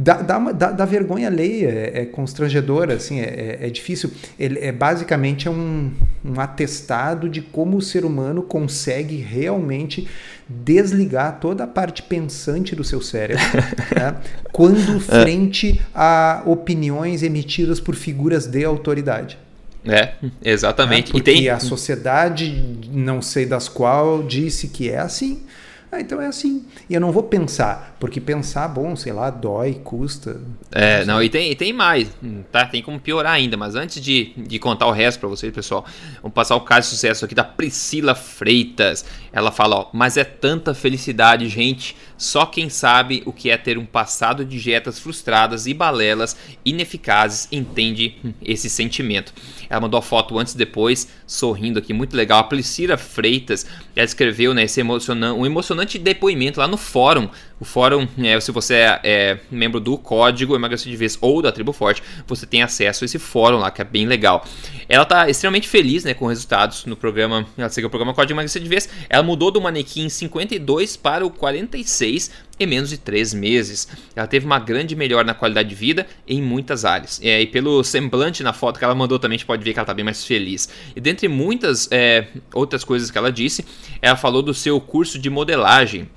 Dá, 0.00 0.22
dá, 0.22 0.38
uma, 0.38 0.52
dá, 0.52 0.70
dá 0.70 0.84
vergonha 0.84 1.26
alheia, 1.26 1.66
é, 1.66 2.02
é 2.02 2.06
constrangedor, 2.06 2.88
assim, 2.88 3.18
é, 3.18 3.24
é, 3.24 3.66
é, 3.66 3.68
difícil. 3.68 4.12
Ele 4.38 4.56
é 4.60 4.70
basicamente 4.70 5.48
é 5.48 5.50
um, 5.50 5.90
um 6.24 6.40
atestado 6.40 7.28
de 7.28 7.42
como 7.42 7.76
o 7.76 7.82
ser 7.82 8.04
humano 8.04 8.42
consegue 8.42 9.16
realmente 9.16 10.06
desligar 10.48 11.40
toda 11.40 11.64
a 11.64 11.66
parte 11.66 12.04
pensante 12.04 12.76
do 12.76 12.84
seu 12.84 13.02
cérebro 13.02 13.42
né, 13.92 14.16
quando 14.52 14.98
é. 14.98 15.00
frente 15.00 15.80
a 15.92 16.44
opiniões 16.46 17.24
emitidas 17.24 17.80
por 17.80 17.96
figuras 17.96 18.46
de 18.46 18.64
autoridade. 18.64 19.36
É, 19.84 20.12
exatamente. 20.44 21.08
É, 21.08 21.12
porque 21.12 21.30
e 21.32 21.34
tem... 21.34 21.48
a 21.48 21.58
sociedade, 21.58 22.78
não 22.92 23.20
sei 23.20 23.44
das 23.46 23.68
qual, 23.68 24.22
disse 24.22 24.68
que 24.68 24.90
é 24.90 24.98
assim. 25.00 25.42
Ah, 25.90 26.00
então 26.00 26.20
é 26.20 26.26
assim. 26.26 26.64
E 26.88 26.94
eu 26.94 27.00
não 27.00 27.10
vou 27.10 27.22
pensar, 27.22 27.96
porque 27.98 28.20
pensar, 28.20 28.68
bom, 28.68 28.94
sei 28.94 29.12
lá, 29.12 29.28
dói, 29.28 29.74
custa. 29.82 30.40
É, 30.70 31.04
não, 31.04 31.20
e 31.20 31.28
tem, 31.28 31.50
e 31.50 31.56
tem 31.56 31.72
mais, 31.72 32.08
tá? 32.52 32.64
Tem 32.64 32.80
como 32.80 33.00
piorar 33.00 33.32
ainda, 33.32 33.56
mas 33.56 33.74
antes 33.74 34.00
de, 34.00 34.32
de 34.36 34.58
contar 34.58 34.86
o 34.86 34.92
resto 34.92 35.18
para 35.18 35.28
vocês, 35.28 35.52
pessoal, 35.52 35.84
vamos 36.22 36.32
passar 36.32 36.54
o 36.54 36.60
caso 36.60 36.88
de 36.88 36.94
sucesso 36.94 37.24
aqui 37.24 37.34
da 37.34 37.42
Priscila 37.42 38.14
Freitas. 38.14 39.04
Ela 39.32 39.50
fala, 39.50 39.76
ó, 39.76 39.86
mas 39.92 40.16
é 40.16 40.24
tanta 40.24 40.74
felicidade, 40.74 41.48
gente. 41.48 41.96
Só 42.16 42.46
quem 42.46 42.68
sabe 42.68 43.22
o 43.26 43.32
que 43.32 43.50
é 43.50 43.56
ter 43.56 43.78
um 43.78 43.86
passado 43.86 44.44
de 44.44 44.60
dietas 44.60 44.98
frustradas 44.98 45.66
e 45.66 45.74
balelas 45.74 46.36
ineficazes 46.64 47.48
entende 47.50 48.16
esse 48.42 48.70
sentimento. 48.70 49.32
Ela 49.68 49.80
mandou 49.80 49.98
a 49.98 50.02
foto 50.02 50.38
antes 50.38 50.54
e 50.54 50.58
depois, 50.58 51.08
sorrindo 51.26 51.78
aqui, 51.78 51.92
muito 51.92 52.16
legal. 52.16 52.40
A 52.40 52.44
Priscila 52.44 52.96
Freitas, 52.96 53.66
ela 53.94 54.04
escreveu 54.04 54.54
né, 54.54 54.64
esse 54.64 54.80
emocionante, 54.80 55.38
um 55.38 55.44
emocionante 55.44 55.98
depoimento 55.98 56.60
lá 56.60 56.66
no 56.66 56.76
fórum, 56.76 57.28
o 57.60 57.64
fórum 57.64 58.06
é, 58.18 58.38
se 58.40 58.52
você 58.52 58.74
é, 58.74 59.00
é, 59.02 59.38
membro 59.50 59.80
do 59.80 59.98
código 59.98 60.54
Emagrecer 60.54 60.90
de 60.90 60.96
Vez 60.96 61.18
ou 61.20 61.42
da 61.42 61.50
Tribo 61.50 61.72
Forte, 61.72 62.02
você 62.26 62.46
tem 62.46 62.62
acesso 62.62 63.04
a 63.04 63.06
esse 63.06 63.18
fórum 63.18 63.58
lá, 63.58 63.70
que 63.70 63.82
é 63.82 63.84
bem 63.84 64.06
legal. 64.06 64.44
Ela 64.88 65.04
tá 65.04 65.28
extremamente 65.28 65.68
feliz 65.68 66.04
né, 66.04 66.14
com 66.14 66.26
os 66.26 66.30
resultados 66.30 66.84
no 66.86 66.96
programa, 66.96 67.46
ela 67.56 67.68
seguiu 67.68 67.88
o 67.88 67.90
programa 67.90 68.14
Código 68.14 68.34
Emagrecer 68.34 68.62
de 68.62 68.68
Vez. 68.68 68.88
Ela 69.08 69.22
mudou 69.22 69.50
do 69.50 69.60
manequim 69.60 70.08
52 70.08 70.96
para 70.96 71.26
o 71.26 71.30
46 71.30 72.30
em 72.60 72.66
menos 72.66 72.90
de 72.90 72.98
3 72.98 73.34
meses. 73.34 73.88
Ela 74.14 74.26
teve 74.26 74.44
uma 74.46 74.58
grande 74.58 74.96
melhora 74.96 75.24
na 75.24 75.34
qualidade 75.34 75.68
de 75.68 75.74
vida 75.74 76.06
em 76.26 76.42
muitas 76.42 76.84
áreas. 76.84 77.20
É, 77.22 77.40
e 77.40 77.46
pelo 77.46 77.82
semblante 77.84 78.42
na 78.42 78.52
foto 78.52 78.78
que 78.78 78.84
ela 78.84 78.94
mandou 78.94 79.18
também, 79.18 79.36
a 79.36 79.38
gente 79.38 79.46
pode 79.46 79.62
ver 79.62 79.72
que 79.72 79.78
ela 79.78 79.84
está 79.84 79.94
bem 79.94 80.04
mais 80.04 80.24
feliz. 80.24 80.68
E 80.94 81.00
dentre 81.00 81.28
muitas 81.28 81.88
é, 81.90 82.26
outras 82.52 82.84
coisas 82.84 83.10
que 83.10 83.18
ela 83.18 83.30
disse, 83.30 83.64
ela 84.02 84.16
falou 84.16 84.42
do 84.42 84.54
seu 84.54 84.80
curso 84.80 85.18
de 85.18 85.30
modelagem 85.30 86.08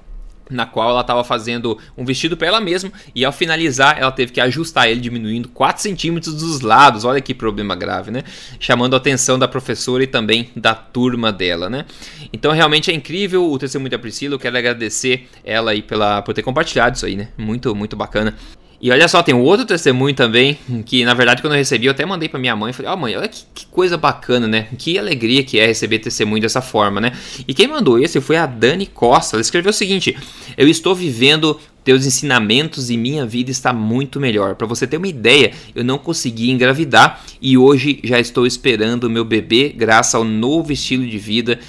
na 0.49 0.65
qual 0.65 0.89
ela 0.89 1.01
estava 1.01 1.23
fazendo 1.23 1.77
um 1.97 2.03
vestido 2.03 2.35
para 2.35 2.47
ela 2.47 2.61
mesma 2.61 2.91
e 3.15 3.23
ao 3.23 3.31
finalizar 3.31 3.97
ela 3.97 4.11
teve 4.11 4.31
que 4.31 4.41
ajustar 4.41 4.89
ele 4.89 4.99
diminuindo 4.99 5.49
4 5.49 5.81
centímetros 5.81 6.35
dos 6.35 6.61
lados. 6.61 7.05
Olha 7.05 7.21
que 7.21 7.33
problema 7.33 7.75
grave, 7.75 8.11
né? 8.11 8.23
Chamando 8.59 8.93
a 8.93 8.97
atenção 8.97 9.39
da 9.39 9.47
professora 9.47 10.03
e 10.03 10.07
também 10.07 10.49
da 10.55 10.75
turma 10.75 11.31
dela, 11.31 11.69
né? 11.69 11.85
Então 12.33 12.51
realmente 12.51 12.91
é 12.91 12.93
incrível 12.93 13.49
o 13.49 13.57
testemunho 13.57 13.91
da 13.91 13.99
Priscila. 13.99 14.35
Eu 14.35 14.39
quero 14.39 14.57
agradecer 14.57 15.29
ela 15.43 15.71
aí 15.71 15.81
pela, 15.81 16.21
por 16.21 16.33
ter 16.33 16.43
compartilhado 16.43 16.95
isso 16.95 17.05
aí, 17.05 17.15
né? 17.15 17.29
Muito, 17.37 17.73
muito 17.75 17.95
bacana. 17.95 18.35
E 18.81 18.89
olha 18.89 19.07
só, 19.07 19.21
tem 19.21 19.35
um 19.35 19.41
outro 19.41 19.63
testemunho 19.63 20.15
também, 20.15 20.57
que 20.85 21.05
na 21.05 21.13
verdade 21.13 21.41
quando 21.41 21.53
eu 21.53 21.59
recebi 21.59 21.85
eu 21.85 21.91
até 21.91 22.03
mandei 22.03 22.27
para 22.27 22.39
minha 22.39 22.55
mãe, 22.55 22.73
falei, 22.73 22.89
ó 22.89 22.95
oh, 22.95 22.97
mãe, 22.97 23.15
olha 23.15 23.27
que, 23.27 23.43
que, 23.53 23.65
coisa 23.67 23.95
bacana, 23.95 24.47
né? 24.47 24.67
Que 24.75 24.97
alegria 24.97 25.43
que 25.43 25.59
é 25.59 25.67
receber 25.67 25.99
testemunho 25.99 26.41
dessa 26.41 26.61
forma, 26.61 26.99
né? 26.99 27.11
E 27.47 27.53
quem 27.53 27.67
mandou 27.67 27.99
esse 27.99 28.19
foi 28.19 28.37
a 28.37 28.47
Dani 28.47 28.87
Costa, 28.87 29.35
ela 29.35 29.41
escreveu 29.41 29.69
o 29.69 29.73
seguinte, 29.73 30.17
eu 30.57 30.67
estou 30.67 30.95
vivendo 30.95 31.59
teus 31.83 32.05
ensinamentos 32.05 32.89
e 32.89 32.97
minha 32.97 33.25
vida 33.25 33.51
está 33.51 33.71
muito 33.71 34.19
melhor. 34.19 34.55
Para 34.55 34.67
você 34.67 34.87
ter 34.87 34.97
uma 34.97 35.07
ideia, 35.07 35.51
eu 35.75 35.83
não 35.83 35.97
consegui 35.97 36.49
engravidar 36.49 37.23
e 37.41 37.57
hoje 37.57 37.99
já 38.03 38.19
estou 38.19 38.47
esperando 38.47 39.05
o 39.05 39.09
meu 39.09 39.25
bebê 39.25 39.69
graças 39.69 40.15
ao 40.15 40.23
novo 40.23 40.71
estilo 40.71 41.05
de 41.05 41.17
vida 41.17 41.59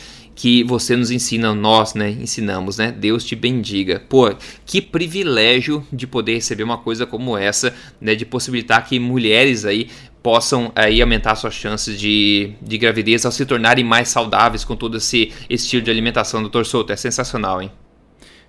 que 0.43 0.65
você 0.65 0.97
nos 0.97 1.13
ensina, 1.13 1.55
nós, 1.55 1.95
né, 1.95 2.11
ensinamos, 2.11 2.77
né? 2.77 2.91
Deus 2.91 3.25
te 3.25 3.37
bendiga. 3.37 4.03
Pô, 4.09 4.29
que 4.67 4.83
privilégio 4.83 5.87
de 5.93 6.05
poder 6.05 6.35
receber 6.35 6.65
uma 6.65 6.79
coisa 6.79 7.07
como 7.07 7.39
essa, 7.39 7.73
né, 8.01 8.17
de 8.17 8.27
possibilitar 8.27 8.85
que 8.85 8.99
mulheres 8.99 9.65
aí 9.65 9.89
possam 10.21 10.73
aí 10.75 11.01
aumentar 11.01 11.37
suas 11.37 11.55
chances 11.55 11.97
de, 11.97 12.55
de 12.61 12.77
gravidez 12.77 13.25
ao 13.25 13.31
se 13.31 13.47
tornarem 13.47 13.85
mais 13.85 14.09
saudáveis 14.09 14.65
com 14.65 14.75
todo 14.75 14.97
esse 14.97 15.31
estilo 15.49 15.81
de 15.81 15.93
alimentação. 15.93 16.41
Doutor 16.41 16.67
Souto, 16.67 16.93
é 16.93 16.97
sensacional, 16.97 17.63
hein? 17.63 17.71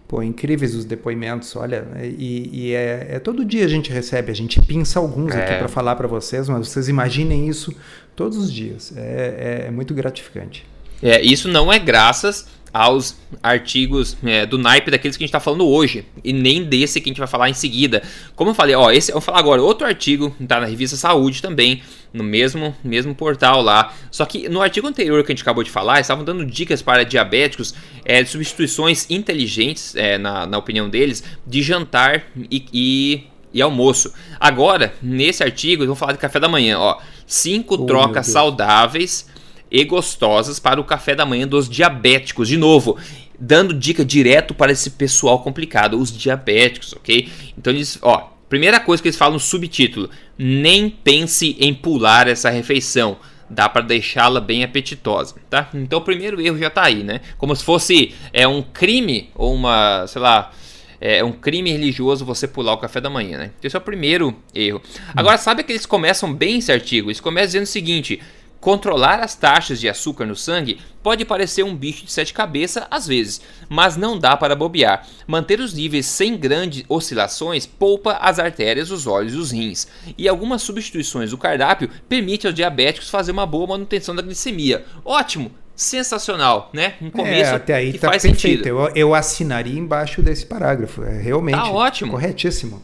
Pô, 0.08 0.24
incríveis 0.24 0.74
os 0.74 0.86
depoimentos, 0.86 1.56
olha, 1.56 1.86
e, 2.02 2.50
e 2.52 2.74
é, 2.74 3.08
é, 3.12 3.20
todo 3.20 3.46
dia 3.46 3.66
a 3.66 3.70
gente 3.70 3.92
recebe, 3.92 4.32
a 4.32 4.36
gente 4.36 4.60
pinça 4.60 4.98
alguns 4.98 5.32
é. 5.36 5.44
aqui 5.44 5.60
para 5.60 5.68
falar 5.68 5.96
para 5.96 6.08
vocês, 6.08 6.50
mas 6.50 6.70
vocês 6.70 6.90
imaginem 6.90 7.48
isso 7.48 7.72
todos 8.16 8.36
os 8.36 8.52
dias, 8.52 8.92
é, 8.98 9.62
é, 9.66 9.68
é 9.68 9.72
muito 9.72 9.94
gratificante. 9.94 10.73
É, 11.04 11.22
isso 11.22 11.50
não 11.50 11.72
é 11.72 11.78
graças 11.78 12.48
aos 12.74 13.16
artigos 13.44 14.18
é, 14.24 14.48
do 14.48 14.58
naipe 14.58 14.90
daqueles 14.90 15.16
que 15.16 15.24
a 15.24 15.26
gente 15.26 15.30
está 15.30 15.40
falando 15.40 15.68
hoje 15.68 16.06
e 16.24 16.34
nem 16.34 16.64
desse 16.64 17.00
que 17.00 17.08
a 17.08 17.12
gente 17.12 17.20
vai 17.20 17.28
falar 17.28 17.48
em 17.50 17.54
seguida. 17.54 18.02
Como 18.36 18.50
eu 18.50 18.56
falei, 18.56 18.74
ó, 18.74 18.90
esse 18.90 19.12
eu 19.12 19.14
vou 19.14 19.22
falar 19.22 19.38
agora 19.38 19.62
outro 19.62 19.86
artigo 19.86 20.36
está 20.40 20.60
na 20.60 20.66
revista 20.66 20.98
Saúde 20.98 21.40
também 21.40 21.84
no 22.12 22.24
mesmo 22.24 22.76
mesmo 22.84 23.14
portal 23.14 23.62
lá. 23.62 23.94
Só 24.10 24.26
que 24.26 24.50
no 24.50 24.60
artigo 24.60 24.88
anterior 24.88 25.24
que 25.24 25.32
a 25.32 25.36
gente 25.36 25.44
acabou 25.44 25.64
de 25.64 25.70
falar 25.70 26.00
estavam 26.00 26.24
dando 26.24 26.44
dicas 26.46 26.82
para 26.82 27.06
diabéticos 27.06 27.76
é, 28.04 28.24
de 28.24 28.30
substituições 28.30 29.06
inteligentes 29.12 29.96
é, 29.96 30.18
na, 30.18 30.48
na 30.48 30.58
opinião 30.58 30.90
deles 30.90 31.24
de 31.46 31.62
jantar 31.62 32.24
e, 32.50 32.66
e, 32.74 33.24
e 33.54 33.62
almoço. 33.62 34.12
Agora 34.40 34.96
nesse 35.00 35.44
artigo 35.44 35.86
vão 35.86 35.96
falar 35.96 36.14
de 36.14 36.18
café 36.18 36.40
da 36.40 36.50
manhã, 36.50 36.80
ó, 36.80 37.00
cinco 37.28 37.76
oh, 37.76 37.86
trocas 37.86 38.26
saudáveis 38.28 39.32
e 39.74 39.84
gostosas 39.84 40.60
para 40.60 40.80
o 40.80 40.84
café 40.84 41.16
da 41.16 41.26
manhã 41.26 41.48
dos 41.48 41.68
diabéticos. 41.68 42.48
De 42.48 42.58
novo, 42.58 42.96
dando 43.40 43.74
dica 43.74 44.06
direto 44.06 44.54
para 44.54 44.72
esse 44.72 44.92
pessoal 44.92 45.40
complicado, 45.40 46.00
os 46.00 46.16
diabéticos, 46.16 46.94
ok? 46.94 47.28
Então 47.58 47.74
eles, 47.74 47.98
ó, 48.04 48.30
primeira 48.48 48.80
coisa 48.80 49.02
que 49.02 49.10
eles 49.10 49.18
falam 49.18 49.34
no 49.34 49.40
subtítulo: 49.40 50.12
nem 50.38 50.92
pense 50.92 51.58
em 51.60 51.74
pular 51.74 52.28
essa 52.28 52.52
refeição. 52.52 53.18
Dá 53.50 53.68
para 53.68 53.82
deixá-la 53.82 54.40
bem 54.40 54.64
apetitosa, 54.64 55.36
tá? 55.50 55.70
Então 55.74 56.00
o 56.00 56.04
primeiro 56.04 56.40
erro 56.40 56.58
já 56.58 56.70
tá 56.70 56.84
aí, 56.84 57.04
né? 57.04 57.22
Como 57.38 57.56
se 57.56 57.64
fosse 57.64 58.14
é 58.32 58.48
um 58.48 58.62
crime 58.62 59.30
ou 59.36 59.54
uma, 59.54 60.08
sei 60.08 60.22
lá, 60.22 60.52
é 61.00 61.24
um 61.24 61.32
crime 61.32 61.72
religioso 61.72 62.26
você 62.26 62.48
pular 62.48 62.74
o 62.74 62.78
café 62.78 63.02
da 63.02 63.10
manhã, 63.10 63.38
né? 63.38 63.52
Esse 63.62 63.76
é 63.76 63.80
o 63.80 63.82
primeiro 63.82 64.36
erro. 64.56 64.82
Agora, 65.16 65.38
sabe 65.38 65.64
que 65.64 65.72
eles 65.72 65.86
começam 65.86 66.34
bem 66.34 66.60
esse 66.60 66.72
artigo? 66.72 67.10
Eles 67.10 67.20
começam 67.20 67.48
dizendo 67.48 67.64
o 67.64 67.68
seguinte: 67.68 68.22
Controlar 68.64 69.20
as 69.20 69.36
taxas 69.36 69.78
de 69.78 69.90
açúcar 69.90 70.26
no 70.26 70.38
sangue 70.38 70.80
pode 71.04 71.26
parecer 71.26 71.64
um 71.64 71.76
bicho 71.76 72.06
de 72.06 72.12
sete 72.14 72.34
cabeças 72.34 72.86
às 72.90 73.06
vezes, 73.06 73.42
mas 73.68 73.98
não 73.98 74.18
dá 74.18 74.38
para 74.38 74.56
bobear. 74.56 75.06
Manter 75.28 75.60
os 75.60 75.74
níveis 75.74 76.06
sem 76.06 76.38
grandes 76.38 76.86
oscilações 76.88 77.66
poupa 77.66 78.14
as 78.22 78.40
artérias, 78.40 78.90
os 78.90 79.06
olhos 79.06 79.34
e 79.34 79.38
os 79.38 79.52
rins. 79.52 79.86
E 80.18 80.30
algumas 80.30 80.62
substituições 80.62 81.32
do 81.32 81.38
cardápio 81.38 81.90
permitem 82.08 82.48
aos 82.48 82.56
diabéticos 82.56 83.10
fazer 83.10 83.34
uma 83.34 83.46
boa 83.46 83.68
manutenção 83.68 84.16
da 84.16 84.22
glicemia. 84.22 84.86
Ótimo! 85.04 85.52
Sensacional, 85.76 86.70
né? 86.72 86.94
Um 87.02 87.10
começo 87.10 87.52
é, 87.52 87.56
até 87.56 87.74
aí 87.74 87.92
que 87.92 88.00
tá 88.00 88.08
faz 88.08 88.22
perfeito. 88.22 88.64
sentido. 88.64 88.66
Eu, 88.66 88.92
eu 88.96 89.14
assinaria 89.14 89.78
embaixo 89.78 90.22
desse 90.22 90.46
parágrafo. 90.46 91.04
É 91.04 91.22
realmente 91.22 91.56
tá 91.56 91.70
ótimo. 91.70 92.12
corretíssimo. 92.12 92.82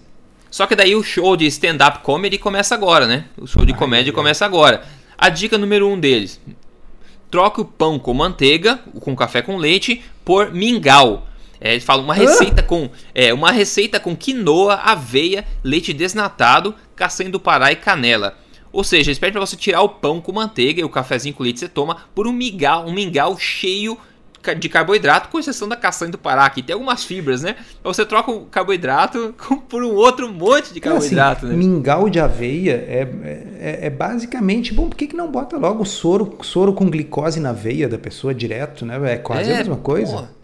Só 0.51 0.65
que 0.65 0.75
daí 0.75 0.95
o 0.95 1.03
show 1.03 1.37
de 1.37 1.45
stand-up 1.45 1.99
comedy 1.99 2.37
começa 2.37 2.73
agora, 2.73 3.05
né? 3.05 3.25
O 3.37 3.45
show 3.45 3.63
de 3.63 3.73
comédia 3.73 4.11
começa 4.11 4.45
agora. 4.45 4.83
A 5.21 5.27
dica 5.27 5.57
número 5.57 5.85
1 5.85 5.91
um 5.91 5.99
deles: 5.99 6.39
troque 7.29 7.59
o 7.59 7.65
pão 7.65 7.99
com 7.99 8.13
manteiga, 8.13 8.77
com 9.01 9.13
café 9.13 9.41
com 9.41 9.57
leite, 9.57 10.01
por 10.23 10.53
mingau. 10.53 11.27
É, 11.59 11.73
ele 11.73 11.81
fala 11.81 12.01
uma 12.01 12.13
receita 12.13 12.63
com 12.63 12.89
é, 13.13 13.33
uma 13.33 13.51
receita 13.51 13.99
com 13.99 14.15
quinoa, 14.15 14.75
aveia, 14.75 15.45
leite 15.61 15.91
desnatado, 15.91 16.73
castanha 16.95 17.29
do 17.29 17.37
Pará 17.37 17.69
e 17.69 17.75
canela. 17.75 18.37
Ou 18.71 18.81
seja, 18.81 19.09
eles 19.09 19.19
pedem 19.19 19.33
para 19.33 19.45
você 19.45 19.57
tirar 19.57 19.81
o 19.81 19.89
pão 19.89 20.21
com 20.21 20.31
manteiga 20.31 20.79
e 20.79 20.85
o 20.85 20.89
cafezinho 20.89 21.35
com 21.35 21.43
leite 21.43 21.59
você 21.59 21.67
toma 21.67 21.97
por 22.15 22.25
um 22.25 22.31
mingau, 22.31 22.87
um 22.87 22.93
mingau 22.93 23.37
cheio 23.37 23.97
de 24.57 24.69
carboidrato, 24.69 25.29
com 25.29 25.39
exceção 25.39 25.67
da 25.67 25.75
castanha 25.75 26.11
do 26.11 26.17
Pará, 26.17 26.49
que 26.49 26.61
tem 26.61 26.73
algumas 26.73 27.03
fibras, 27.03 27.41
né? 27.41 27.55
Você 27.83 28.05
troca 28.05 28.31
o 28.31 28.45
carboidrato 28.45 29.35
por 29.67 29.83
um 29.83 29.93
outro 29.93 30.31
monte 30.31 30.73
de 30.73 30.79
carboidrato, 30.79 31.45
assim, 31.45 31.55
né? 31.55 31.59
Mingau 31.59 32.09
de 32.09 32.19
aveia 32.19 32.73
é, 32.73 33.07
é, 33.59 33.79
é, 33.87 33.89
basicamente. 33.89 34.73
Bom, 34.73 34.87
por 34.89 34.95
que, 34.95 35.07
que 35.07 35.15
não 35.15 35.29
bota 35.29 35.57
logo 35.57 35.85
soro, 35.85 36.37
soro 36.41 36.73
com 36.73 36.89
glicose 36.89 37.39
na 37.39 37.51
veia 37.51 37.87
da 37.87 37.97
pessoa 37.97 38.33
direto, 38.33 38.85
né? 38.85 39.13
É 39.13 39.17
quase 39.17 39.49
é, 39.49 39.55
a 39.55 39.57
mesma 39.57 39.77
coisa. 39.77 40.11
Porra. 40.11 40.39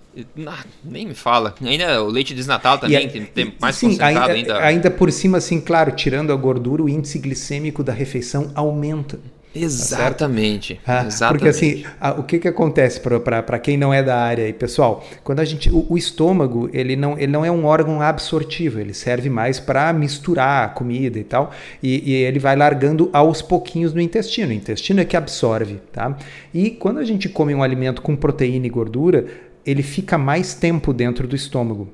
Ah, 0.48 0.64
nem 0.84 1.06
me 1.06 1.14
fala. 1.14 1.54
Ainda 1.62 2.02
o 2.02 2.08
leite 2.08 2.34
desnatal 2.34 2.78
também, 2.78 3.10
tem, 3.10 3.26
tem 3.26 3.54
mais 3.60 3.76
sim, 3.76 3.88
concentrado 3.88 4.32
ainda, 4.32 4.54
ainda. 4.54 4.66
Ainda 4.66 4.92
por 4.92 5.12
cima, 5.12 5.40
assim, 5.40 5.60
claro, 5.60 5.92
tirando 5.92 6.32
a 6.32 6.36
gordura, 6.36 6.84
o 6.84 6.88
índice 6.88 7.20
glicêmico 7.20 7.84
da 7.84 7.92
refeição 7.92 8.50
aumenta. 8.56 9.20
Exatamente. 9.56 10.80
Tá 10.86 11.02
ah, 11.02 11.06
exatamente. 11.08 11.40
Porque 11.40 11.50
assim, 11.50 11.86
o 12.18 12.24
que, 12.24 12.40
que 12.40 12.48
acontece 12.48 13.00
para 13.00 13.58
quem 13.60 13.78
não 13.78 13.94
é 13.94 14.04
da 14.04 14.18
área 14.18 14.46
aí, 14.46 14.54
pessoal? 14.54 15.06
Quando 15.24 15.40
a 15.40 15.46
gente. 15.46 15.70
O, 15.70 15.86
o, 15.90 15.98
estômago, 15.98 16.70
ele 16.74 16.96
não, 16.96 17.18
ele 17.18 17.32
não 17.32 17.46
é 17.46 17.50
um 17.50 17.66
órgão 17.66 18.02
absortivo, 18.02 18.80
ele 18.80 18.94
serve 18.94 19.30
mais 19.30 19.60
para 19.60 19.92
misturar 19.94 20.66
a 20.66 20.68
comida 20.68 21.18
e 21.18 21.24
tal. 21.24 21.52
E, 21.82 22.12
e, 22.12 22.14
ele 22.14 22.40
vai 22.40 22.56
largando 22.56 23.10
aos 23.14 23.42
pouquinhos 23.42 23.94
no 23.94 24.02
intestino. 24.02 24.50
O 24.50 24.54
intestino 24.54 25.00
é 25.00 25.06
que 25.06 25.16
absorve, 25.16 25.80
tá? 25.92 26.18
E 26.54 26.72
quando 26.72 27.00
a 27.00 27.04
gente 27.06 27.30
come 27.30 27.56
um 27.56 27.64
alimento 27.64 28.02
com 28.02 28.16
proteína 28.16 28.68
e 28.68 28.70
gordura, 28.70 29.26
ele 29.66 29.82
fica 29.82 30.18
mais 30.18 30.54
tempo 30.54 30.94
dentro 30.94 31.28
do 31.28 31.36
estômago. 31.36 31.90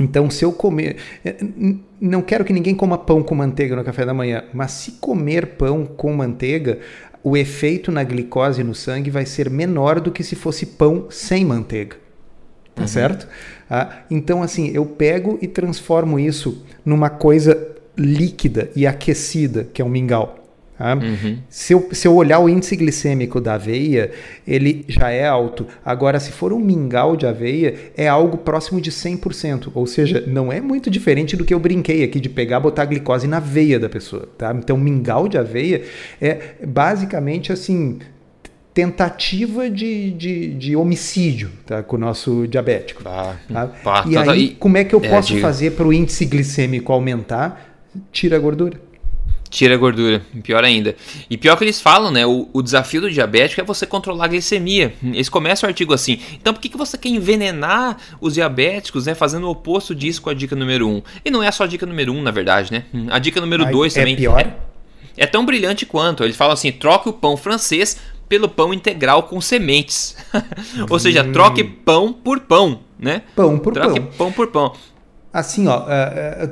Então, 0.00 0.30
se 0.30 0.44
eu 0.44 0.52
comer. 0.52 0.96
Eh, 1.24 1.36
não 2.00 2.22
quero 2.22 2.44
que 2.44 2.52
ninguém 2.52 2.74
coma 2.74 2.98
pão 2.98 3.22
com 3.22 3.34
manteiga 3.34 3.76
no 3.76 3.84
café 3.84 4.04
da 4.04 4.14
manhã, 4.14 4.44
mas 4.52 4.72
se 4.72 4.92
comer 4.92 5.56
pão 5.56 5.84
com 5.84 6.12
manteiga, 6.12 6.78
o 7.22 7.36
efeito 7.36 7.92
na 7.92 8.02
glicose 8.02 8.64
no 8.64 8.74
sangue 8.74 9.10
vai 9.10 9.26
ser 9.26 9.48
menor 9.50 10.00
do 10.00 10.10
que 10.10 10.24
se 10.24 10.34
fosse 10.34 10.66
pão 10.66 11.06
sem 11.10 11.44
manteiga. 11.44 11.96
Tá 12.74 12.82
uhum. 12.82 12.88
certo? 12.88 13.28
Ah, 13.68 13.98
então, 14.10 14.42
assim, 14.42 14.70
eu 14.74 14.84
pego 14.86 15.38
e 15.42 15.46
transformo 15.46 16.18
isso 16.18 16.64
numa 16.84 17.10
coisa 17.10 17.68
líquida 17.96 18.70
e 18.74 18.86
aquecida, 18.86 19.68
que 19.72 19.82
é 19.82 19.84
um 19.84 19.88
mingau. 19.88 20.41
Tá? 20.76 20.94
Uhum. 20.94 21.38
Se, 21.48 21.72
eu, 21.72 21.88
se 21.92 22.08
eu 22.08 22.16
olhar 22.16 22.38
o 22.38 22.48
índice 22.48 22.74
glicêmico 22.74 23.40
da 23.40 23.54
aveia, 23.54 24.10
ele 24.46 24.84
já 24.88 25.10
é 25.10 25.26
alto. 25.26 25.66
Agora, 25.84 26.18
se 26.18 26.32
for 26.32 26.52
um 26.52 26.58
mingau 26.58 27.16
de 27.16 27.26
aveia, 27.26 27.74
é 27.96 28.08
algo 28.08 28.38
próximo 28.38 28.80
de 28.80 28.90
100%. 28.90 29.70
Ou 29.74 29.86
seja, 29.86 30.24
não 30.26 30.52
é 30.52 30.60
muito 30.60 30.90
diferente 30.90 31.36
do 31.36 31.44
que 31.44 31.54
eu 31.54 31.60
brinquei 31.60 32.02
aqui 32.02 32.18
de 32.18 32.28
pegar 32.28 32.58
e 32.58 32.62
botar 32.62 32.84
glicose 32.86 33.28
na 33.28 33.38
veia 33.38 33.78
da 33.78 33.88
pessoa. 33.88 34.28
Tá? 34.36 34.52
Então, 34.56 34.76
mingau 34.76 35.28
de 35.28 35.38
aveia 35.38 35.84
é 36.20 36.56
basicamente 36.66 37.52
assim 37.52 37.98
tentativa 38.74 39.68
de, 39.68 40.12
de, 40.12 40.54
de, 40.54 40.74
homicídio 40.74 41.50
tá, 41.66 41.82
com 41.82 41.96
o 41.96 41.98
nosso 41.98 42.46
diabético. 42.48 43.02
tá? 43.52 44.04
e 44.06 44.14
tá, 44.14 44.32
aí, 44.32 44.56
como 44.58 44.78
é 44.78 44.84
que 44.84 44.94
eu 44.94 45.00
é, 45.02 45.08
posso 45.10 45.38
fazer 45.40 45.72
para 45.72 45.86
o 45.86 45.92
índice 45.92 46.24
glicêmico 46.24 46.90
aumentar? 46.90 47.76
Tira 48.10 48.36
a 48.36 48.38
gordura. 48.38 48.80
Tira 49.52 49.74
a 49.74 49.76
gordura, 49.76 50.22
pior 50.42 50.64
ainda. 50.64 50.96
E 51.28 51.36
pior 51.36 51.58
que 51.58 51.64
eles 51.64 51.78
falam, 51.78 52.10
né? 52.10 52.24
O, 52.24 52.48
o, 52.54 52.62
desafio 52.62 53.02
do 53.02 53.10
diabético 53.10 53.60
é 53.60 53.64
você 53.64 53.84
controlar 53.84 54.24
a 54.24 54.28
glicemia. 54.28 54.94
Eles 55.04 55.28
começam 55.28 55.68
o 55.68 55.70
artigo 55.70 55.92
assim. 55.92 56.18
Então 56.32 56.54
por 56.54 56.60
que, 56.60 56.70
que 56.70 56.76
você 56.78 56.96
quer 56.96 57.10
envenenar 57.10 57.98
os 58.18 58.32
diabéticos, 58.32 59.04
né? 59.04 59.14
Fazendo 59.14 59.46
o 59.46 59.50
oposto 59.50 59.94
disso 59.94 60.22
com 60.22 60.30
a 60.30 60.34
dica 60.34 60.56
número 60.56 60.88
1? 60.88 60.90
Um? 60.90 61.02
E 61.22 61.30
não 61.30 61.42
é 61.42 61.50
só 61.50 61.64
a 61.64 61.66
dica 61.66 61.84
número 61.84 62.14
1, 62.14 62.16
um, 62.16 62.22
na 62.22 62.30
verdade, 62.30 62.72
né? 62.72 62.84
A 63.10 63.18
dica 63.18 63.42
número 63.42 63.70
2 63.70 63.94
é 63.94 64.00
também. 64.00 64.16
Pior? 64.16 64.40
É, 64.40 64.54
é 65.18 65.26
tão 65.26 65.44
brilhante 65.44 65.84
quanto. 65.84 66.24
Eles 66.24 66.34
falam 66.34 66.54
assim: 66.54 66.72
troque 66.72 67.10
o 67.10 67.12
pão 67.12 67.36
francês 67.36 67.98
pelo 68.30 68.48
pão 68.48 68.72
integral 68.72 69.24
com 69.24 69.38
sementes. 69.38 70.16
Ou 70.88 70.98
seja, 70.98 71.22
hum. 71.22 71.30
troque 71.30 71.62
pão 71.62 72.10
por 72.10 72.40
pão, 72.40 72.80
né? 72.98 73.20
Pão 73.36 73.58
por 73.58 73.74
troque 73.74 74.00
pão. 74.00 74.10
pão 74.16 74.32
por 74.32 74.46
pão. 74.46 74.72
Assim, 75.32 75.66
ó, 75.66 75.78
uh, 75.78 75.82
uh, 75.82 75.86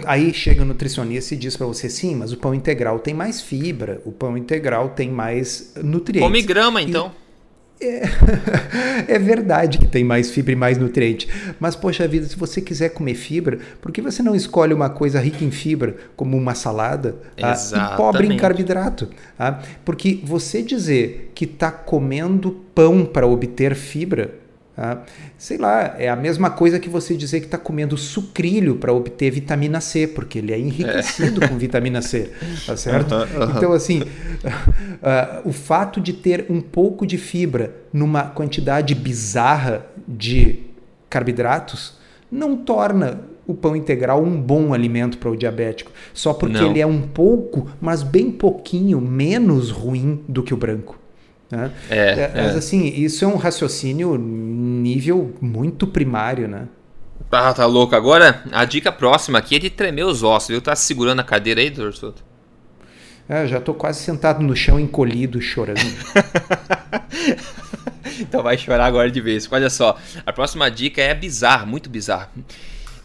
aí 0.07 0.33
chega 0.33 0.63
o 0.63 0.65
nutricionista 0.65 1.35
e 1.35 1.37
diz 1.37 1.55
para 1.57 1.67
você, 1.67 1.91
sim, 1.91 2.15
mas 2.15 2.33
o 2.33 2.39
pão 2.39 2.55
integral 2.55 2.99
tem 2.99 3.13
mais 3.13 3.41
fibra, 3.41 4.01
o 4.07 4.13
pão 4.13 4.39
integral 4.39 4.91
tem 4.91 5.11
mais 5.11 5.75
nutrientes. 5.83 6.27
Come 6.27 6.41
grama, 6.41 6.81
então. 6.81 7.13
E, 7.79 7.85
é, 7.85 8.03
é, 9.17 9.19
verdade 9.19 9.79
que 9.79 9.87
tem 9.87 10.03
mais 10.03 10.31
fibra 10.31 10.53
e 10.53 10.57
mais 10.57 10.79
nutriente, 10.79 11.29
mas 11.59 11.77
poxa 11.77 12.09
vida, 12.09 12.27
se 12.27 12.37
você 12.37 12.61
quiser 12.61 12.91
comer 12.91 13.15
fibra, 13.15 13.59
por 13.83 13.93
que 13.93 14.01
você 14.01 14.23
não 14.23 14.35
escolhe 14.35 14.73
uma 14.73 14.89
coisa 14.89 15.21
rica 15.21 15.45
em 15.45 15.51
fibra, 15.51 15.97
como 16.17 16.37
uma 16.37 16.55
salada, 16.55 17.17
ah, 17.43 17.55
e 17.55 17.97
pobre 17.99 18.27
em 18.27 18.37
carboidrato? 18.37 19.09
Ah? 19.39 19.61
Porque 19.85 20.21
você 20.25 20.63
dizer 20.63 21.33
que 21.35 21.45
está 21.45 21.71
comendo 21.71 22.53
pão 22.75 23.05
para 23.05 23.27
obter 23.27 23.75
fibra, 23.75 24.40
Tá? 24.81 25.03
Sei 25.37 25.59
lá, 25.59 25.95
é 25.99 26.09
a 26.09 26.17
mesma 26.17 26.49
coisa 26.49 26.81
que 26.81 26.89
você 26.89 27.15
dizer 27.15 27.41
que 27.41 27.45
está 27.45 27.59
comendo 27.59 27.99
sucrilho 27.99 28.77
para 28.77 28.91
obter 28.91 29.31
vitamina 29.31 29.79
C, 29.79 30.07
porque 30.07 30.39
ele 30.39 30.55
é 30.55 30.59
enriquecido 30.59 31.45
é. 31.45 31.49
com 31.49 31.59
vitamina 31.59 32.01
C, 32.01 32.31
tá 32.65 32.75
certo? 32.79 33.15
Então, 33.55 33.75
assim, 33.75 34.01
uh, 34.01 34.07
o 35.45 35.53
fato 35.53 36.01
de 36.01 36.15
ter 36.15 36.47
um 36.49 36.63
pouco 36.63 37.07
de 37.07 37.19
fibra 37.19 37.75
numa 37.93 38.23
quantidade 38.23 38.95
bizarra 38.95 39.85
de 40.09 40.61
carboidratos 41.11 41.99
não 42.33 42.57
torna 42.57 43.21
o 43.47 43.53
pão 43.53 43.77
integral 43.77 44.23
um 44.23 44.41
bom 44.41 44.73
alimento 44.73 45.19
para 45.19 45.29
o 45.29 45.37
diabético, 45.37 45.93
só 46.15 46.33
porque 46.33 46.57
não. 46.57 46.71
ele 46.71 46.81
é 46.81 46.87
um 46.87 47.03
pouco, 47.03 47.69
mas 47.83 48.03
bem 48.03 48.31
pouquinho 48.31 48.99
menos 48.99 49.71
ruim 49.71 50.25
do 50.27 50.43
que 50.43 50.55
o 50.55 50.57
branco. 50.57 50.99
Né? 51.51 51.73
É, 51.91 51.97
é, 51.97 52.33
Mas 52.35 52.57
assim, 52.57 52.87
isso 52.87 53.25
é 53.25 53.29
um 53.29 53.37
raciocínio 53.37 54.17
nível 54.17 55.35
muito 55.41 55.87
primário, 55.87 56.47
né? 56.47 56.69
Ah, 57.31 57.53
tá 57.53 57.67
louco. 57.67 57.95
Agora, 57.95 58.43
a 58.51 58.65
dica 58.65 58.91
próxima 58.91 59.39
aqui 59.39 59.57
é 59.57 59.59
de 59.59 59.71
tremer 59.71 60.05
os 60.05 60.23
ossos, 60.23 60.49
viu? 60.49 60.61
Tá 60.61 60.75
segurando 60.75 61.21
a 61.21 61.25
cadeira 61.25 61.61
aí, 61.61 61.71
doutor 61.71 61.95
Souto? 61.95 62.25
É, 63.29 63.47
já 63.47 63.61
tô 63.61 63.73
quase 63.73 64.01
sentado 64.01 64.43
no 64.43 64.57
chão, 64.57 64.81
encolhido, 64.81 65.41
chorando. 65.41 65.79
então 68.19 68.43
vai 68.43 68.59
chorar 68.59 68.87
agora 68.87 69.09
de 69.09 69.21
vez. 69.21 69.49
Olha 69.53 69.71
só, 69.71 69.97
a 70.27 70.33
próxima 70.33 70.69
dica 70.69 71.01
é 71.01 71.15
bizarra, 71.15 71.65
muito 71.65 71.89
bizarra. 71.89 72.31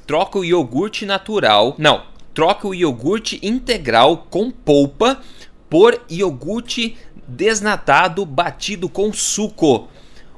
Troca 0.07 0.39
o 0.39 0.45
iogurte 0.45 1.05
natural. 1.05 1.75
Não, 1.77 2.03
troca 2.33 2.67
o 2.67 2.73
iogurte 2.73 3.39
integral 3.43 4.25
com 4.29 4.49
polpa 4.49 5.19
por 5.69 6.01
iogurte 6.09 6.97
desnatado 7.27 8.25
batido 8.25 8.89
com 8.89 9.11
suco. 9.13 9.87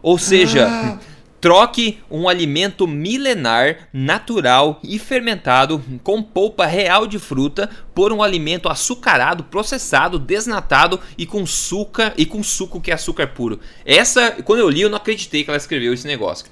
Ou 0.01 0.17
seja, 0.17 0.67
ah. 0.67 0.99
troque 1.41 1.99
um 2.09 2.29
alimento 2.29 2.87
milenar, 2.87 3.89
natural 3.91 4.79
e 4.83 4.97
fermentado 4.97 5.83
com 6.03 6.21
polpa 6.21 6.65
real 6.65 7.07
de 7.07 7.19
fruta 7.19 7.69
por 7.93 8.13
um 8.13 8.21
alimento 8.23 8.69
açucarado, 8.69 9.43
processado, 9.43 10.19
desnatado 10.19 10.99
e 11.17 11.25
com 11.25 11.45
suco 11.45 12.01
e 12.15 12.25
com 12.25 12.41
suco 12.43 12.79
que 12.79 12.91
é 12.91 12.93
açúcar 12.93 13.27
puro. 13.27 13.59
Essa, 13.85 14.31
quando 14.43 14.59
eu 14.59 14.69
li, 14.69 14.81
eu 14.81 14.89
não 14.89 14.97
acreditei 14.97 15.43
que 15.43 15.49
ela 15.49 15.57
escreveu 15.57 15.93
esse 15.93 16.07
negócio. 16.07 16.45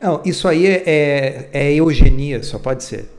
Não, 0.00 0.20
isso 0.24 0.46
aí 0.46 0.66
é, 0.66 0.82
é, 0.86 1.48
é 1.52 1.74
eugenia, 1.74 2.42
só 2.42 2.58
pode 2.58 2.84
ser. 2.84 3.10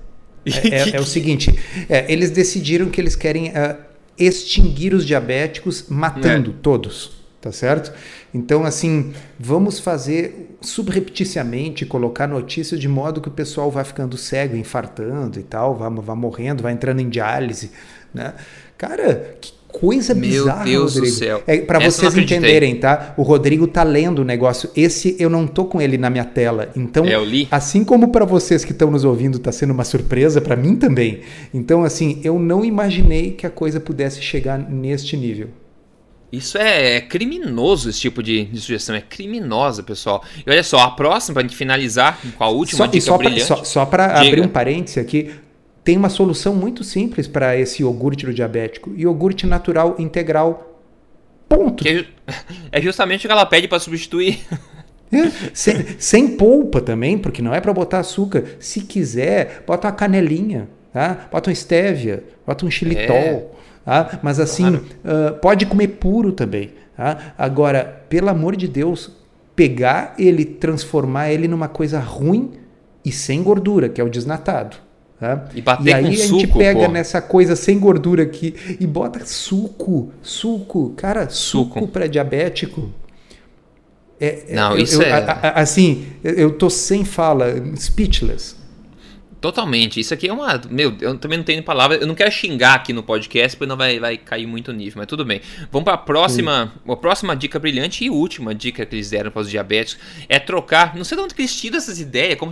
É, 0.72 0.92
é, 0.92 0.96
é 0.96 1.00
o 1.00 1.06
seguinte: 1.06 1.54
é, 1.90 2.06
eles 2.12 2.32
decidiram 2.32 2.90
que 2.90 3.02
eles 3.02 3.18
querem 3.18 3.50
uh, 3.50 3.78
extinguir 4.18 4.94
os 4.94 5.06
diabéticos 5.06 5.86
matando 5.90 6.52
é. 6.52 6.54
todos, 6.62 7.12
tá 7.40 7.52
certo? 7.52 7.94
Então, 8.34 8.66
assim, 8.66 9.14
vamos 9.40 9.80
fazer 9.80 10.58
subrepticiamente, 10.62 11.86
colocar 11.86 12.28
notícias 12.28 12.80
de 12.80 12.88
modo 12.88 13.22
que 13.22 13.30
o 13.30 13.32
pessoal 13.32 13.70
vá 13.70 13.84
ficando 13.84 14.18
cego, 14.18 14.56
infartando 14.56 15.40
e 15.40 15.44
tal, 15.44 15.76
vá, 15.76 15.90
vá 15.90 16.16
morrendo, 16.16 16.64
vai 16.64 16.74
entrando 16.74 17.00
em 17.00 17.10
diálise, 17.10 17.72
né? 18.14 18.34
Cara, 18.78 19.38
que 19.40 19.54
coisa 19.68 20.14
Meu 20.14 20.30
bizarra, 20.30 20.66
Deus 20.66 20.96
Rodrigo. 20.96 21.16
do 21.16 21.20
céu. 21.20 21.44
É, 21.46 21.58
para 21.58 21.80
vocês 21.80 22.18
entenderem, 22.18 22.76
tá? 22.76 23.14
O 23.18 23.24
Rodrigo 23.24 23.68
tá 23.68 23.84
lendo 23.84 24.20
o 24.20 24.26
negócio. 24.26 24.70
Esse 24.76 25.16
eu 25.20 25.30
não 25.30 25.46
tô 25.46 25.66
com 25.66 25.82
ele 25.82 25.98
na 25.98 26.10
minha 26.10 26.26
tela. 26.26 26.70
Então, 26.76 27.06
é, 27.06 27.16
assim 27.52 27.84
como 27.84 28.10
para 28.10 28.26
vocês 28.26 28.64
que 28.66 28.72
estão 28.72 28.90
nos 28.90 29.04
ouvindo 29.04 29.40
tá 29.40 29.52
sendo 29.52 29.72
uma 29.74 29.84
surpresa, 29.84 30.42
para 30.42 30.56
mim 30.56 30.76
também. 30.76 31.22
Então, 31.54 31.84
assim, 31.84 32.20
eu 32.24 32.40
não 32.40 32.66
imaginei 32.66 33.32
que 33.32 33.46
a 33.46 33.50
coisa 33.50 33.80
pudesse 33.80 34.22
chegar 34.22 34.58
neste 34.58 35.16
nível. 35.16 35.50
Isso 36.32 36.58
é, 36.58 36.96
é 36.96 37.02
criminoso, 37.02 37.90
esse 37.90 38.02
tipo 38.02 38.22
de, 38.22 38.46
de, 38.46 38.60
sugestão. 38.60 38.96
É 38.96 39.02
criminosa, 39.02 39.82
pessoal. 39.82 40.24
E 40.46 40.50
olha 40.50 40.64
só, 40.64 40.80
a 40.80 40.92
próxima, 40.92 41.36
para 41.36 41.44
gente 41.44 41.56
finalizar 41.56 42.20
com 42.38 42.44
a 42.44 42.50
última 42.50 42.86
só, 42.86 42.86
dica 42.86 43.06
só 43.06 43.18
brilhante. 43.18 43.46
Pra, 43.46 43.56
só 43.58 43.64
só 43.64 43.86
para 43.86 44.20
abrir 44.20 44.42
um 44.42 44.48
parêntese 44.48 45.00
aqui, 45.00 45.32
tem 45.88 45.96
uma 45.96 46.10
solução 46.10 46.54
muito 46.54 46.84
simples 46.84 47.30
para 47.30 47.56
esse 47.56 47.82
iogurte 47.82 48.26
do 48.26 48.34
diabético. 48.34 48.94
Iogurte 48.98 49.48
natural 49.48 49.96
integral. 49.98 50.84
Ponto. 51.48 51.82
Que 51.82 52.06
é 52.74 52.82
justamente 52.84 53.26
o 53.26 53.30
que 53.30 53.32
ela 53.32 53.46
pede 53.46 53.70
para 53.70 53.80
substituir. 53.80 54.38
É, 55.10 55.30
sem, 55.56 55.86
sem, 55.98 56.28
polpa 56.36 56.82
também, 56.82 57.18
porque 57.18 57.42
não 57.42 57.56
é 57.56 57.62
para 57.62 57.72
botar 57.72 58.00
açúcar. 58.00 58.44
Se 58.60 58.82
quiser, 58.82 59.64
bota 59.66 59.88
uma 59.88 59.94
canelinha, 59.94 60.68
tá? 60.92 61.30
bota 61.32 61.50
um 61.50 61.56
stevia, 61.56 62.22
bota 62.46 62.66
um 62.66 62.70
xilitol. 62.70 63.16
É. 63.16 63.48
Tá? 63.86 64.20
Mas 64.22 64.42
assim, 64.42 64.64
claro. 64.64 64.86
uh, 65.06 65.40
pode 65.40 65.66
comer 65.68 65.88
puro 65.88 66.34
também. 66.34 66.72
Tá? 66.98 67.34
Agora, 67.38 68.04
pelo 68.10 68.28
amor 68.28 68.58
de 68.58 68.68
Deus, 68.68 69.10
pegar 69.56 70.16
ele, 70.20 70.44
transformar 70.44 71.32
ele 71.32 71.48
numa 71.48 71.70
coisa 71.70 71.98
ruim 71.98 72.56
e 73.06 73.12
sem 73.14 73.42
gordura, 73.42 73.88
que 73.88 74.02
é 74.02 74.04
o 74.04 74.10
desnatado. 74.10 74.86
Tá? 75.20 75.48
E, 75.56 75.62
bater 75.62 75.88
e 75.88 75.94
aí 75.94 76.04
com 76.04 76.08
a 76.08 76.12
gente 76.12 76.28
suco, 76.28 76.60
pega 76.60 76.86
pô. 76.86 76.92
nessa 76.92 77.20
coisa 77.22 77.56
sem 77.56 77.80
gordura 77.80 78.22
aqui 78.22 78.54
e 78.80 78.86
bota 78.86 79.26
suco, 79.26 80.12
suco, 80.22 80.94
cara, 80.96 81.28
suco, 81.30 81.80
suco 81.80 81.88
para 81.88 82.08
diabético. 82.08 82.92
É, 84.20 84.46
é, 84.50 84.56
Não, 84.56 84.78
isso 84.78 85.02
eu, 85.02 85.08
é. 85.08 85.12
A, 85.14 85.32
a, 85.32 85.62
assim, 85.62 86.06
eu 86.24 86.52
tô 86.52 86.70
sem 86.70 87.04
fala, 87.04 87.48
speechless. 87.76 88.56
Totalmente. 89.40 90.00
Isso 90.00 90.14
aqui 90.14 90.28
é 90.28 90.34
uma. 90.34 90.60
Meu, 90.70 90.96
eu 91.00 91.18
também 91.18 91.38
não 91.38 91.46
tenho 91.46 91.62
palavra. 91.62 91.98
Eu 91.98 92.08
não 92.08 92.16
quero 92.16 92.32
xingar 92.32 92.74
aqui 92.74 92.92
no 92.92 93.04
podcast, 93.04 93.56
porque 93.56 93.70
não 93.70 93.78
vai, 93.78 94.00
vai 94.00 94.18
cair 94.18 94.48
muito 94.48 94.70
o 94.70 94.74
nível, 94.74 94.96
mas 94.98 95.08
tudo 95.08 95.24
bem. 95.24 95.42
Vamos 95.72 95.86
para 95.86 95.94
a 95.94 95.98
próxima. 95.98 96.74
A 96.88 96.96
próxima 96.96 97.36
dica 97.36 97.60
brilhante 97.60 98.04
e 98.04 98.10
última 98.10 98.54
dica 98.56 98.86
que 98.86 98.96
eles 98.96 99.12
deram 99.12 99.30
para 99.30 99.42
os 99.42 99.50
diabéticos 99.50 100.04
é 100.28 100.40
trocar. 100.40 100.96
Não 100.96 101.04
sei 101.04 101.18
de 101.18 101.24
onde 101.24 101.36
que 101.36 101.42
eles 101.42 101.56
tiram 101.56 101.78
essas 101.78 102.00
ideias. 102.00 102.38
Como, 102.40 102.52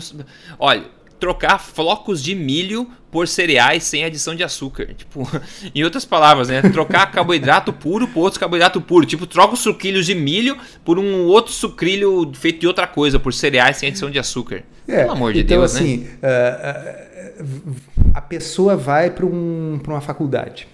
olha, 0.59 0.83
trocar 1.19 1.59
flocos 1.59 2.21
de 2.21 2.35
milho 2.35 2.89
por 3.11 3.27
cereais 3.27 3.83
sem 3.83 4.03
adição 4.03 4.35
de 4.35 4.43
açúcar. 4.43 4.93
Tipo, 4.95 5.27
em 5.73 5.83
outras 5.83 6.05
palavras, 6.05 6.49
né? 6.49 6.61
Trocar 6.61 7.11
carboidrato 7.11 7.71
puro 7.71 8.07
por 8.07 8.21
outro 8.21 8.39
carboidrato 8.39 8.81
puro. 8.81 9.05
Tipo, 9.05 9.25
troca 9.25 9.53
os 9.53 9.59
sucrilhos 9.59 10.05
de 10.05 10.15
milho 10.15 10.57
por 10.83 10.99
um 10.99 11.25
outro 11.25 11.53
sucrilho 11.53 12.31
feito 12.33 12.59
de 12.59 12.67
outra 12.67 12.87
coisa, 12.87 13.19
por 13.19 13.33
cereais 13.33 13.77
sem 13.77 13.89
adição 13.89 14.11
de 14.11 14.19
açúcar. 14.19 14.63
É, 14.87 14.99
Pelo 14.99 15.11
amor 15.11 15.33
de 15.33 15.39
então, 15.41 15.59
Deus, 15.59 15.75
assim, 15.75 15.97
né? 15.97 16.07
Uh, 16.21 17.43
uh, 17.43 17.75
a 18.13 18.21
pessoa 18.21 18.75
vai 18.75 19.09
para 19.09 19.25
um, 19.25 19.79
uma 19.87 20.01
faculdade, 20.01 20.67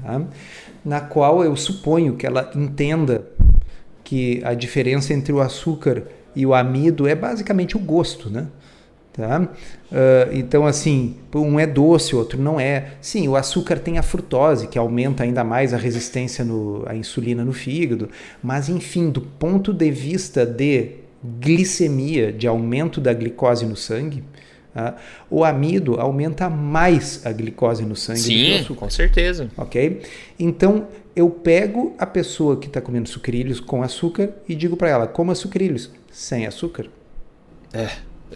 tá? 0.00 0.22
na 0.84 1.00
qual 1.00 1.42
eu 1.42 1.56
suponho 1.56 2.14
que 2.14 2.24
ela 2.24 2.50
entenda 2.54 3.26
que 4.04 4.40
a 4.44 4.54
diferença 4.54 5.12
entre 5.12 5.32
o 5.32 5.40
açúcar 5.40 6.04
e 6.34 6.46
o 6.46 6.54
amido 6.54 7.08
é 7.08 7.14
basicamente 7.14 7.76
o 7.76 7.80
gosto, 7.80 8.30
né? 8.30 8.46
Tá? 9.16 9.40
Uh, 9.40 10.34
então, 10.34 10.66
assim, 10.66 11.16
um 11.34 11.58
é 11.58 11.66
doce, 11.66 12.14
outro 12.14 12.40
não 12.40 12.60
é. 12.60 12.92
Sim, 13.00 13.26
o 13.28 13.36
açúcar 13.36 13.78
tem 13.78 13.96
a 13.96 14.02
frutose, 14.02 14.68
que 14.68 14.78
aumenta 14.78 15.22
ainda 15.22 15.42
mais 15.42 15.72
a 15.72 15.78
resistência 15.78 16.44
no, 16.44 16.84
à 16.86 16.94
insulina 16.94 17.42
no 17.42 17.52
fígado, 17.52 18.10
mas, 18.42 18.68
enfim, 18.68 19.08
do 19.08 19.22
ponto 19.22 19.72
de 19.72 19.90
vista 19.90 20.44
de 20.44 20.96
glicemia, 21.40 22.30
de 22.30 22.46
aumento 22.46 23.00
da 23.00 23.14
glicose 23.14 23.64
no 23.64 23.74
sangue, 23.74 24.22
uh, 24.76 24.92
o 25.30 25.44
amido 25.46 25.98
aumenta 25.98 26.50
mais 26.50 27.24
a 27.24 27.32
glicose 27.32 27.86
no 27.86 27.96
sangue. 27.96 28.20
Sim, 28.20 28.74
com 28.74 28.90
certeza. 28.90 29.50
Ok? 29.56 30.02
Então, 30.38 30.88
eu 31.14 31.30
pego 31.30 31.94
a 31.98 32.04
pessoa 32.04 32.58
que 32.58 32.66
está 32.66 32.82
comendo 32.82 33.08
sucrilhos 33.08 33.60
com 33.60 33.82
açúcar 33.82 34.28
e 34.46 34.54
digo 34.54 34.76
para 34.76 34.90
ela, 34.90 35.06
coma 35.06 35.34
sucrilhos 35.34 35.90
sem 36.12 36.46
açúcar. 36.46 36.86
É. 37.72 37.88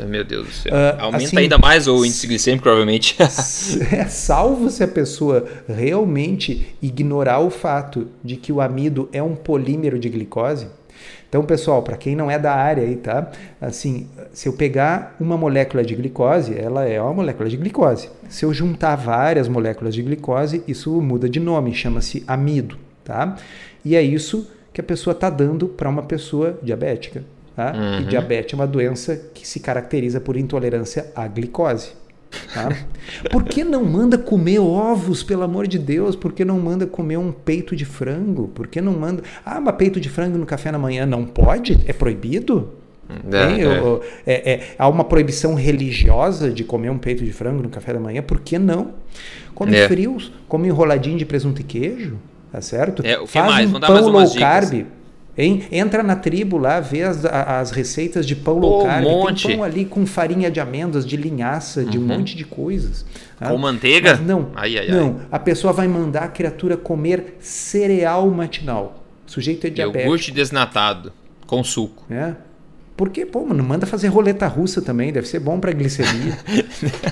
Meu 0.07 0.25
Deus 0.25 0.47
do 0.47 0.53
céu. 0.53 0.73
Uh, 0.73 1.01
Aumenta 1.03 1.25
assim, 1.25 1.39
ainda 1.39 1.59
mais 1.59 1.87
o 1.87 2.05
índice 2.05 2.27
glicêmico, 2.27 2.63
provavelmente. 2.63 3.17
é, 3.21 4.05
salvo 4.07 4.71
se 4.71 4.83
a 4.83 4.89
pessoa 4.89 5.47
realmente 5.69 6.75
ignorar 6.81 7.41
o 7.41 7.51
fato 7.51 8.09
de 8.23 8.37
que 8.37 8.53
o 8.53 8.61
amido 8.61 9.09
é 9.13 9.23
um 9.23 9.35
polímero 9.35 9.99
de 9.99 10.09
glicose. 10.09 10.67
Então, 11.29 11.45
pessoal, 11.45 11.81
para 11.83 11.97
quem 11.97 12.17
não 12.17 12.29
é 12.29 12.39
da 12.39 12.53
área 12.53 12.83
aí, 12.83 12.97
tá? 12.97 13.31
Assim, 13.61 14.09
se 14.33 14.49
eu 14.49 14.53
pegar 14.53 15.15
uma 15.21 15.37
molécula 15.37 15.85
de 15.85 15.95
glicose, 15.95 16.59
ela 16.59 16.85
é 16.85 17.01
uma 17.01 17.15
molécula 17.15 17.49
de 17.49 17.57
glicose. 17.57 18.11
Se 18.29 18.45
eu 18.45 18.53
juntar 18.53 18.97
várias 18.97 19.47
moléculas 19.47 19.95
de 19.95 20.03
glicose, 20.03 20.63
isso 20.67 21.01
muda 21.01 21.29
de 21.29 21.39
nome, 21.39 21.73
chama-se 21.73 22.25
amido, 22.27 22.77
tá? 23.05 23.37
E 23.85 23.95
é 23.95 24.03
isso 24.03 24.51
que 24.73 24.81
a 24.81 24.85
pessoa 24.85 25.13
está 25.13 25.31
dando 25.31 25.69
para 25.69 25.89
uma 25.89 26.03
pessoa 26.03 26.59
diabética. 26.63 27.23
Tá? 27.57 27.73
Uhum. 27.73 28.01
E 28.01 28.05
diabetes 28.05 28.55
é 28.55 28.57
uma 28.57 28.67
doença 28.67 29.17
que 29.35 29.47
se 29.47 29.61
caracteriza 29.61 30.21
por 30.21 30.37
intolerância 30.37 31.11
à 31.15 31.27
glicose. 31.27 31.93
Tá? 32.55 32.69
Por 33.31 33.45
que 33.45 33.65
não 33.65 33.85
manda 33.85 34.17
comer 34.17 34.61
ovos, 34.61 35.23
pelo 35.23 35.43
amor 35.43 35.67
de 35.67 35.79
Deus? 35.79 36.15
Por 36.15 36.33
que 36.33 36.45
não 36.45 36.59
manda 36.61 36.87
comer 36.87 37.17
um 37.17 37.33
peito 37.33 37.75
de 37.75 37.85
frango? 37.85 38.49
Por 38.49 38.67
que 38.69 38.81
não 38.81 38.93
manda. 38.93 39.23
Ah, 39.45 39.61
mas 39.61 39.75
peito 39.77 40.01
de 40.01 40.09
frango 40.09 40.39
no 40.39 40.47
café 40.47 40.71
da 40.71 40.79
manhã 40.79 41.05
não 41.05 41.25
pode? 41.25 41.81
É 41.87 41.93
proibido? 41.93 42.71
É, 43.33 44.33
é. 44.33 44.35
É, 44.35 44.53
é, 44.53 44.75
há 44.79 44.89
uma 44.89 45.05
proibição 45.05 45.55
religiosa 45.55 46.51
de 46.51 46.63
comer 46.63 46.91
um 46.91 46.99
peito 46.99 47.25
de 47.25 47.33
frango 47.33 47.63
no 47.63 47.69
café 47.69 47.93
da 47.93 48.01
manhã, 48.01 48.23
por 48.23 48.41
que 48.41 48.59
não? 48.59 48.93
Come 49.55 49.77
é. 49.77 49.89
frios, 49.89 50.33
come 50.49 50.69
enroladinho 50.69 51.19
de 51.19 51.25
presunto 51.25 51.61
e 51.61 51.65
queijo, 51.65 52.19
tá 52.53 52.61
certo? 52.61 53.05
É, 53.05 53.19
o 53.19 53.25
que 53.25 53.33
Faz 53.33 53.47
mais? 53.47 53.75
um 53.75 53.81
pão 53.81 54.09
low 54.09 54.35
carb. 54.35 54.87
Hein? 55.37 55.63
Entra 55.71 56.03
na 56.03 56.17
tribo 56.17 56.59
lá, 56.59 56.81
vê 56.81 57.03
as, 57.03 57.25
as 57.25 57.71
receitas 57.71 58.27
de 58.27 58.35
pão 58.37 58.59
low 58.59 58.85
carb. 58.85 59.07
Um 59.07 59.11
monte. 59.11 59.47
Tem 59.47 59.57
pão 59.57 59.65
ali 59.65 59.85
com 59.85 60.05
farinha 60.07 60.51
de 60.51 60.61
amêndoas, 60.61 61.07
de 61.07 61.17
linhaça, 61.17 61.85
de 61.85 61.99
um 61.99 62.03
uhum. 62.03 62.19
monte 62.19 62.37
de 62.37 62.45
coisas. 62.45 63.07
Tá? 63.39 63.49
Com 63.49 63.57
manteiga? 63.57 64.17
Mas 64.17 64.27
não, 64.27 64.51
ai, 64.55 64.79
ai, 64.79 64.89
não. 64.89 65.17
Ai. 65.21 65.27
A 65.33 65.39
pessoa 65.39 65.73
vai 65.73 65.89
mandar 65.89 66.25
a 66.25 66.29
criatura 66.29 66.77
comer 66.77 67.37
cereal 67.41 68.29
matinal. 68.31 69.05
O 69.27 69.31
sujeito 69.31 69.67
é 69.67 69.71
diabético. 69.71 70.05
Iogurte 70.05 70.33
desnatado, 70.33 71.13
com 71.47 71.63
suco. 71.63 72.05
É. 72.11 72.35
Porque, 73.01 73.25
pô, 73.25 73.47
mano, 73.47 73.65
manda 73.65 73.87
fazer 73.87 74.09
roleta 74.09 74.47
russa 74.47 74.83
também, 74.83 75.11
deve 75.11 75.27
ser 75.27 75.41
bom 75.41 75.59
para 75.59 75.73
glicemia. 75.73 76.37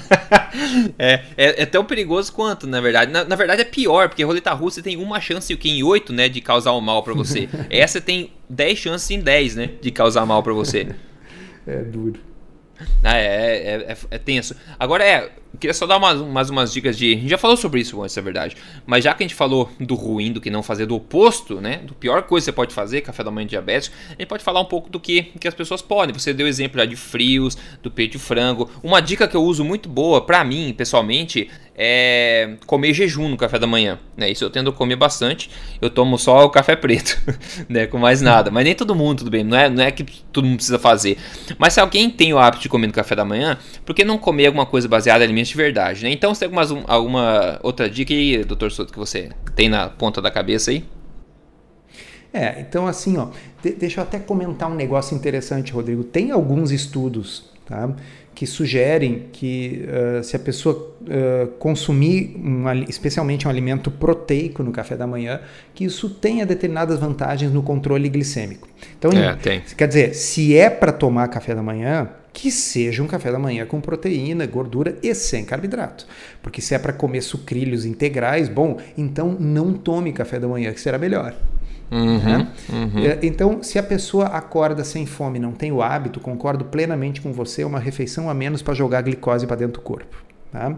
é, 0.98 1.22
é, 1.35 1.62
é, 1.62 1.64
tão 1.64 1.83
perigoso 1.83 2.31
quanto, 2.31 2.66
na 2.66 2.79
verdade. 2.79 3.11
Na, 3.11 3.24
na, 3.24 3.35
verdade 3.35 3.62
é 3.62 3.64
pior, 3.64 4.11
porque 4.11 4.22
roleta 4.22 4.53
russa 4.53 4.83
tem 4.83 4.98
uma 4.98 5.18
chance 5.18 5.59
em 5.64 5.83
8, 5.83 6.12
né, 6.12 6.29
de 6.29 6.42
causar 6.42 6.72
o 6.72 6.81
mal 6.83 7.03
para 7.03 7.14
você. 7.14 7.48
Essa 7.70 8.03
tem 8.03 8.35
10 8.51 8.79
chances 8.79 9.11
em 9.11 9.18
10, 9.18 9.55
né, 9.55 9.70
de 9.81 9.90
causar 9.90 10.27
mal 10.27 10.42
para 10.42 10.53
você. 10.53 10.88
É 11.66 11.77
duro. 11.79 12.20
Ah, 13.03 13.16
é, 13.16 13.24
é, 13.24 13.92
é, 13.92 13.96
é, 14.11 14.18
tenso. 14.18 14.55
Agora 14.79 15.03
é, 15.03 15.33
queria 15.59 15.75
só 15.75 15.87
dar 15.87 15.97
umas, 15.97 16.21
umas, 16.21 16.51
umas 16.51 16.73
dicas 16.73 16.97
de. 16.97 17.15
A 17.15 17.17
gente 17.17 17.29
já 17.29 17.39
falou 17.39 17.57
sobre 17.57 17.81
isso 17.81 18.01
antes, 18.03 18.17
é 18.17 18.21
verdade. 18.21 18.57
Mas 18.87 19.05
já 19.05 19.15
que 19.15 19.23
a 19.23 19.27
gente 19.27 19.35
falou 19.35 19.71
do 19.79 19.95
ruim, 19.95 20.33
do 20.33 20.41
que 20.41 20.51
não 20.51 20.63
fazer, 20.63 20.87
do 20.87 20.97
oposto, 20.97 21.61
né? 21.61 21.79
Do 21.79 21.95
pior 21.95 22.23
coisa 22.23 22.45
que 22.45 22.51
você 22.51 22.53
pode 22.53 22.75
fazer, 22.75 23.01
café 23.01 23.25
da 23.25 23.31
manhã 23.31 23.47
diabético, 23.47 23.97
a 24.09 24.21
gente 24.21 24.27
pode 24.27 24.45
falar 24.45 24.61
um 24.61 24.67
pouco 24.67 24.91
do 24.91 25.01
que, 25.01 25.23
que 25.41 25.49
as 25.49 25.55
pessoas 25.55 25.83
podem. 25.83 26.13
Você 26.13 26.33
deu 26.33 26.47
exemplo 26.47 26.79
já 26.79 26.85
de 26.85 26.97
frios, 26.97 27.57
do 27.83 27.91
peito 27.91 28.13
de 28.13 28.19
frango. 28.19 28.71
Uma 28.83 29.01
dica 29.01 29.27
que 29.27 29.37
eu 29.37 29.43
uso 29.43 29.65
muito 29.65 29.89
boa, 29.89 30.21
pra 30.21 30.45
mim, 30.45 30.75
pessoalmente, 30.77 31.49
é 31.81 32.57
comer 32.67 32.93
jejum 32.93 33.29
no 33.29 33.37
café 33.37 33.57
da 33.57 33.67
manhã. 33.67 34.01
Né? 34.17 34.31
Isso 34.31 34.45
eu 34.45 34.51
tendo 34.51 34.71
a 34.71 34.73
comer 34.73 34.97
bastante. 34.97 35.49
Eu 35.81 35.89
tomo 35.89 36.19
só 36.19 36.45
o 36.45 36.51
café 36.51 36.75
preto, 36.75 37.17
né? 37.69 37.87
Com 37.87 37.99
mais 37.99 38.21
nada. 38.21 38.51
Mas 38.51 38.65
nem 38.65 38.75
todo 38.75 38.95
mundo, 38.97 39.19
tudo 39.19 39.31
bem. 39.31 39.45
Não 39.45 39.57
é, 39.57 39.71
não 39.71 39.85
é 39.85 39.93
que 39.93 40.05
todo 40.33 40.45
mundo 40.45 40.57
precisa 40.57 40.79
fazer. 40.79 41.17
Mas 41.57 41.75
se 41.75 41.81
alguém 41.81 42.11
tem 42.11 42.35
o 42.35 42.39
hábito 42.39 42.63
de 42.63 42.69
comer 42.69 42.89
no 42.89 42.93
café 42.93 43.15
da 43.15 43.25
manhã, 43.25 43.57
por 43.87 43.95
que 43.95 44.05
não 44.05 44.19
comer 44.19 44.47
alguma 44.47 44.67
coisa 44.67 44.89
baseada 44.89 45.25
em 45.25 45.38
de 45.46 45.57
verdade, 45.57 46.03
né? 46.05 46.11
Então, 46.11 46.35
você 46.35 46.48
tem 46.48 46.59
algumas, 46.59 46.85
alguma 46.88 47.61
outra 47.62 47.88
dica 47.88 48.12
aí, 48.12 48.44
doutor 48.44 48.70
Souto, 48.70 48.92
que 48.92 48.98
você 48.98 49.31
tem 49.55 49.68
na 49.68 49.88
ponta 49.88 50.20
da 50.20 50.31
cabeça 50.31 50.70
aí? 50.70 50.85
É, 52.33 52.61
então 52.61 52.87
assim, 52.87 53.16
ó, 53.16 53.29
de, 53.62 53.72
deixa 53.72 54.01
eu 54.01 54.05
até 54.05 54.18
comentar 54.18 54.70
um 54.70 54.74
negócio 54.74 55.16
interessante, 55.16 55.72
Rodrigo. 55.72 56.05
Tem 56.05 56.31
alguns 56.31 56.70
estudos, 56.70 57.51
tá? 57.66 57.90
que 58.38 58.46
sugerem 58.46 59.27
que 59.33 59.85
uh, 59.88 60.22
se 60.22 60.37
a 60.37 60.38
pessoa 60.38 60.94
uh, 61.01 61.48
consumir 61.59 62.37
um, 62.37 62.70
especialmente 62.88 63.48
um 63.48 63.51
alimento 63.51 63.90
proteico 63.90 64.62
no 64.62 64.70
café 64.70 64.96
da 64.96 65.09
manhã, 65.09 65.40
que 65.74 65.85
isso 65.85 66.09
tenha 66.09 66.46
determinadas 66.46 67.01
vantagens 67.01 67.51
no 67.51 67.64
controle 67.64 68.09
glicêmico. 68.09 68.68
Então, 68.96 69.11
é, 69.11 69.37
quer 69.77 69.88
dizer, 69.88 70.14
se 70.14 70.57
é 70.57 70.70
para 70.70 70.92
tomar 70.92 71.27
café 71.27 71.53
da 71.53 71.64
manhã, 71.64 72.11
que 72.40 72.53
seja 72.53 73.03
um 73.03 73.07
café 73.09 73.33
da 73.33 73.38
manhã 73.38 73.66
com 73.66 73.81
proteína, 73.81 74.46
gordura 74.46 74.96
e 75.03 75.12
sem 75.12 75.44
carboidrato. 75.44 76.07
Porque 76.40 76.62
se 76.62 76.72
é 76.72 76.79
para 76.79 76.92
comer 76.92 77.20
sucrilhos 77.20 77.85
integrais, 77.85 78.48
bom, 78.48 78.79
então 78.96 79.37
não 79.40 79.72
tome 79.72 80.12
café 80.12 80.38
da 80.38 80.46
manhã, 80.46 80.72
que 80.72 80.81
será 80.81 80.96
melhor. 80.98 81.35
Uhum, 81.90 82.18
né? 82.18 82.48
uhum. 82.70 83.05
É, 83.05 83.18
então, 83.22 83.61
se 83.61 83.77
a 83.77 83.83
pessoa 83.83 84.27
acorda 84.27 84.85
sem 84.85 85.05
fome, 85.05 85.40
não 85.40 85.51
tem 85.51 85.72
o 85.72 85.83
hábito, 85.83 86.20
concordo 86.20 86.66
plenamente 86.66 87.20
com 87.20 87.33
você, 87.33 87.62
é 87.62 87.66
uma 87.66 87.81
refeição 87.81 88.31
a 88.31 88.35
menos 88.35 88.62
para 88.62 88.72
jogar 88.72 89.03
glicose 89.03 89.44
para 89.44 89.57
dentro 89.57 89.81
do 89.81 89.81
corpo. 89.81 90.22
Tá? 90.53 90.77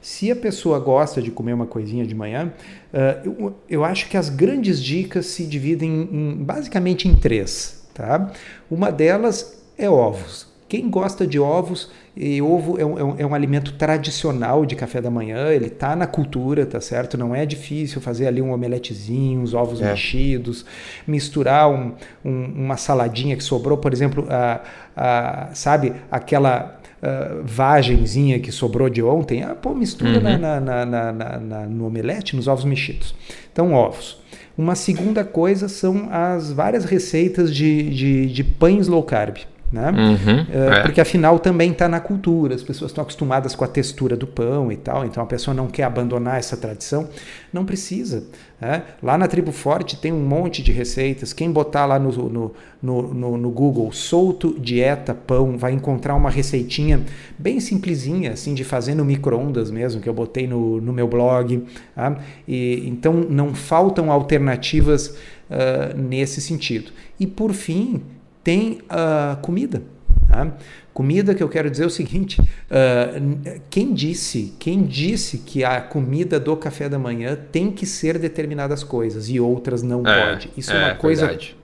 Se 0.00 0.30
a 0.30 0.36
pessoa 0.36 0.78
gosta 0.78 1.20
de 1.20 1.30
comer 1.30 1.52
uma 1.52 1.66
coisinha 1.66 2.06
de 2.06 2.14
manhã, 2.14 2.50
uh, 2.90 3.28
eu, 3.38 3.56
eu, 3.68 3.84
acho 3.84 4.08
que 4.08 4.16
as 4.16 4.30
grandes 4.30 4.82
dicas 4.82 5.26
se 5.26 5.44
dividem 5.44 6.08
em, 6.10 6.42
basicamente 6.42 7.06
em 7.06 7.14
três. 7.14 7.86
Tá? 7.92 8.32
Uma 8.70 8.90
delas 8.90 9.62
é 9.76 9.90
ovos. 9.90 10.51
Quem 10.72 10.88
gosta 10.88 11.26
de 11.26 11.38
ovos, 11.38 11.90
e 12.16 12.40
ovo 12.40 12.80
é 12.80 12.86
um, 12.86 12.98
é 12.98 13.04
um, 13.04 13.14
é 13.18 13.26
um 13.26 13.34
alimento 13.34 13.74
tradicional 13.74 14.64
de 14.64 14.74
café 14.74 15.02
da 15.02 15.10
manhã, 15.10 15.48
ele 15.48 15.66
está 15.66 15.94
na 15.94 16.06
cultura, 16.06 16.64
tá 16.64 16.80
certo? 16.80 17.18
Não 17.18 17.34
é 17.34 17.44
difícil 17.44 18.00
fazer 18.00 18.26
ali 18.26 18.40
um 18.40 18.54
omeletezinho, 18.54 19.42
os 19.42 19.52
ovos 19.52 19.82
é. 19.82 19.90
mexidos, 19.90 20.64
misturar 21.06 21.68
um, 21.68 21.92
uma 22.24 22.78
saladinha 22.78 23.36
que 23.36 23.44
sobrou, 23.44 23.76
por 23.76 23.92
exemplo, 23.92 24.26
a, 24.30 24.62
a, 24.96 25.50
sabe, 25.52 25.92
aquela 26.10 26.80
uh, 27.02 27.42
vagenzinha 27.44 28.40
que 28.40 28.50
sobrou 28.50 28.88
de 28.88 29.02
ontem, 29.02 29.42
ah, 29.42 29.54
pô, 29.54 29.74
mistura 29.74 30.16
uhum. 30.16 30.38
na, 30.38 30.58
na, 30.58 30.86
na, 30.86 31.12
na, 31.12 31.66
no 31.66 31.86
omelete, 31.86 32.34
nos 32.34 32.48
ovos 32.48 32.64
mexidos. 32.64 33.14
Então, 33.52 33.74
ovos. 33.74 34.22
Uma 34.56 34.74
segunda 34.74 35.22
coisa 35.22 35.68
são 35.68 36.08
as 36.10 36.50
várias 36.50 36.86
receitas 36.86 37.54
de, 37.54 37.90
de, 37.90 38.26
de 38.32 38.42
pães 38.42 38.88
low 38.88 39.02
carb. 39.02 39.36
Né? 39.72 39.90
Uhum, 39.90 40.42
uh, 40.42 40.72
é. 40.74 40.82
Porque 40.82 41.00
afinal 41.00 41.38
também 41.38 41.72
está 41.72 41.88
na 41.88 41.98
cultura, 41.98 42.54
as 42.54 42.62
pessoas 42.62 42.90
estão 42.90 43.00
acostumadas 43.00 43.54
com 43.54 43.64
a 43.64 43.68
textura 43.68 44.14
do 44.14 44.26
pão 44.26 44.70
e 44.70 44.76
tal, 44.76 45.02
então 45.06 45.22
a 45.22 45.26
pessoa 45.26 45.54
não 45.54 45.66
quer 45.66 45.84
abandonar 45.84 46.38
essa 46.38 46.58
tradição, 46.58 47.08
não 47.50 47.64
precisa. 47.64 48.22
Né? 48.60 48.82
Lá 49.02 49.16
na 49.16 49.26
Tribo 49.26 49.50
Forte 49.50 49.96
tem 49.96 50.12
um 50.12 50.20
monte 50.20 50.62
de 50.62 50.72
receitas, 50.72 51.32
quem 51.32 51.50
botar 51.50 51.86
lá 51.86 51.98
no, 51.98 52.12
no, 52.12 52.54
no, 52.82 53.14
no, 53.14 53.38
no 53.38 53.50
Google 53.50 53.90
solto 53.92 54.54
dieta 54.60 55.14
pão, 55.14 55.56
vai 55.56 55.72
encontrar 55.72 56.14
uma 56.16 56.28
receitinha 56.28 57.00
bem 57.38 57.58
simplesinha, 57.58 58.32
assim, 58.32 58.52
de 58.52 58.64
fazer 58.64 58.94
no 58.94 59.06
micro-ondas 59.06 59.70
mesmo, 59.70 60.02
que 60.02 60.08
eu 60.08 60.14
botei 60.14 60.46
no, 60.46 60.82
no 60.82 60.92
meu 60.92 61.08
blog. 61.08 61.64
Tá? 61.94 62.18
E, 62.46 62.84
então 62.86 63.14
não 63.14 63.54
faltam 63.54 64.12
alternativas 64.12 65.16
uh, 65.50 65.96
nesse 65.96 66.42
sentido. 66.42 66.92
E 67.18 67.26
por 67.26 67.54
fim, 67.54 68.02
tem 68.42 68.80
uh, 68.82 69.40
comida. 69.40 69.82
Tá? 70.28 70.52
Comida 70.94 71.34
que 71.34 71.42
eu 71.42 71.48
quero 71.48 71.70
dizer 71.70 71.84
é 71.84 71.86
o 71.86 71.90
seguinte: 71.90 72.40
uh, 72.40 73.60
quem 73.70 73.94
disse, 73.94 74.54
quem 74.58 74.82
disse 74.82 75.38
que 75.38 75.64
a 75.64 75.80
comida 75.80 76.38
do 76.38 76.56
café 76.56 76.88
da 76.88 76.98
manhã 76.98 77.36
tem 77.50 77.70
que 77.70 77.86
ser 77.86 78.18
determinadas 78.18 78.82
coisas 78.82 79.28
e 79.28 79.40
outras 79.40 79.82
não 79.82 80.06
é, 80.06 80.30
pode? 80.30 80.50
Isso 80.56 80.72
é, 80.72 80.76
é 80.76 80.84
uma 80.86 80.94
coisa 80.94 81.26
verdade. 81.26 81.56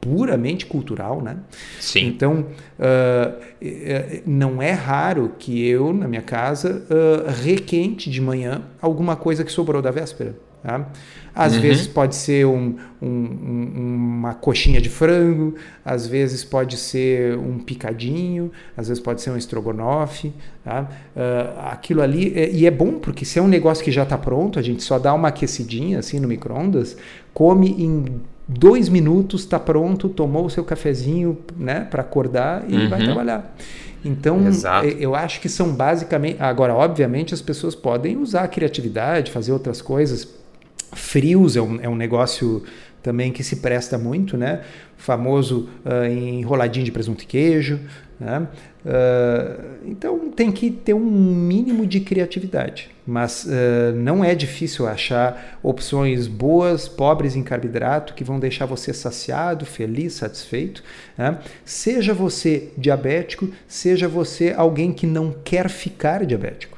puramente 0.00 0.66
cultural, 0.66 1.22
né? 1.22 1.38
Sim. 1.80 2.06
Então 2.06 2.46
uh, 2.78 4.22
não 4.26 4.60
é 4.60 4.72
raro 4.72 5.32
que 5.38 5.66
eu 5.66 5.92
na 5.92 6.06
minha 6.06 6.22
casa 6.22 6.86
requente 7.42 8.10
de 8.10 8.20
manhã 8.20 8.62
alguma 8.80 9.16
coisa 9.16 9.44
que 9.44 9.52
sobrou 9.52 9.80
da 9.80 9.90
véspera. 9.90 10.34
Tá? 10.64 10.88
Às 11.34 11.56
uhum. 11.56 11.60
vezes 11.60 11.86
pode 11.86 12.16
ser 12.16 12.46
um, 12.46 12.74
um, 13.02 13.70
uma 13.76 14.32
coxinha 14.32 14.80
de 14.80 14.88
frango, 14.88 15.54
às 15.84 16.06
vezes 16.06 16.42
pode 16.42 16.78
ser 16.78 17.36
um 17.36 17.58
picadinho, 17.58 18.50
às 18.74 18.88
vezes 18.88 19.02
pode 19.02 19.20
ser 19.20 19.30
um 19.30 19.36
estrogonofe. 19.36 20.32
Tá? 20.64 20.88
Uh, 21.14 21.68
aquilo 21.70 22.00
ali, 22.00 22.32
é, 22.34 22.50
e 22.50 22.64
é 22.64 22.70
bom 22.70 22.98
porque 22.98 23.26
se 23.26 23.38
é 23.38 23.42
um 23.42 23.46
negócio 23.46 23.84
que 23.84 23.92
já 23.92 24.04
está 24.04 24.16
pronto, 24.16 24.58
a 24.58 24.62
gente 24.62 24.82
só 24.82 24.98
dá 24.98 25.12
uma 25.12 25.28
aquecidinha 25.28 25.98
assim 25.98 26.18
no 26.18 26.26
micro-ondas, 26.26 26.96
come 27.34 27.68
em 27.78 28.22
dois 28.48 28.88
minutos, 28.88 29.42
está 29.42 29.60
pronto, 29.60 30.08
tomou 30.08 30.46
o 30.46 30.50
seu 30.50 30.64
cafezinho 30.64 31.36
né, 31.58 31.86
para 31.90 32.00
acordar 32.00 32.64
e 32.66 32.74
uhum. 32.74 32.88
vai 32.88 33.04
trabalhar. 33.04 33.54
Então, 34.02 34.46
Exato. 34.46 34.86
eu 34.86 35.14
acho 35.14 35.40
que 35.40 35.48
são 35.48 35.74
basicamente. 35.74 36.36
Agora, 36.40 36.74
obviamente, 36.74 37.34
as 37.34 37.42
pessoas 37.42 37.74
podem 37.74 38.16
usar 38.16 38.44
a 38.44 38.48
criatividade, 38.48 39.30
fazer 39.30 39.52
outras 39.52 39.82
coisas 39.82 40.42
Frios 40.94 41.56
é 41.56 41.60
um, 41.60 41.80
é 41.80 41.88
um 41.88 41.96
negócio 41.96 42.62
também 43.02 43.30
que 43.30 43.44
se 43.44 43.56
presta 43.56 43.98
muito, 43.98 44.36
né? 44.36 44.62
famoso 44.96 45.68
uh, 45.84 46.06
enroladinho 46.06 46.84
de 46.84 46.90
presunto 46.90 47.24
e 47.24 47.26
queijo. 47.26 47.78
Né? 48.18 48.46
Uh, 48.84 49.64
então 49.86 50.30
tem 50.30 50.50
que 50.52 50.70
ter 50.70 50.94
um 50.94 51.00
mínimo 51.00 51.86
de 51.86 52.00
criatividade, 52.00 52.90
mas 53.06 53.44
uh, 53.44 53.94
não 53.94 54.24
é 54.24 54.34
difícil 54.34 54.86
achar 54.86 55.58
opções 55.62 56.26
boas, 56.26 56.88
pobres 56.88 57.34
em 57.34 57.42
carboidrato, 57.42 58.14
que 58.14 58.24
vão 58.24 58.38
deixar 58.38 58.66
você 58.66 58.94
saciado, 58.94 59.66
feliz, 59.66 60.14
satisfeito. 60.14 60.82
Né? 61.18 61.38
Seja 61.64 62.14
você 62.14 62.70
diabético, 62.78 63.48
seja 63.66 64.08
você 64.08 64.54
alguém 64.56 64.92
que 64.92 65.06
não 65.06 65.34
quer 65.44 65.68
ficar 65.68 66.24
diabético. 66.24 66.73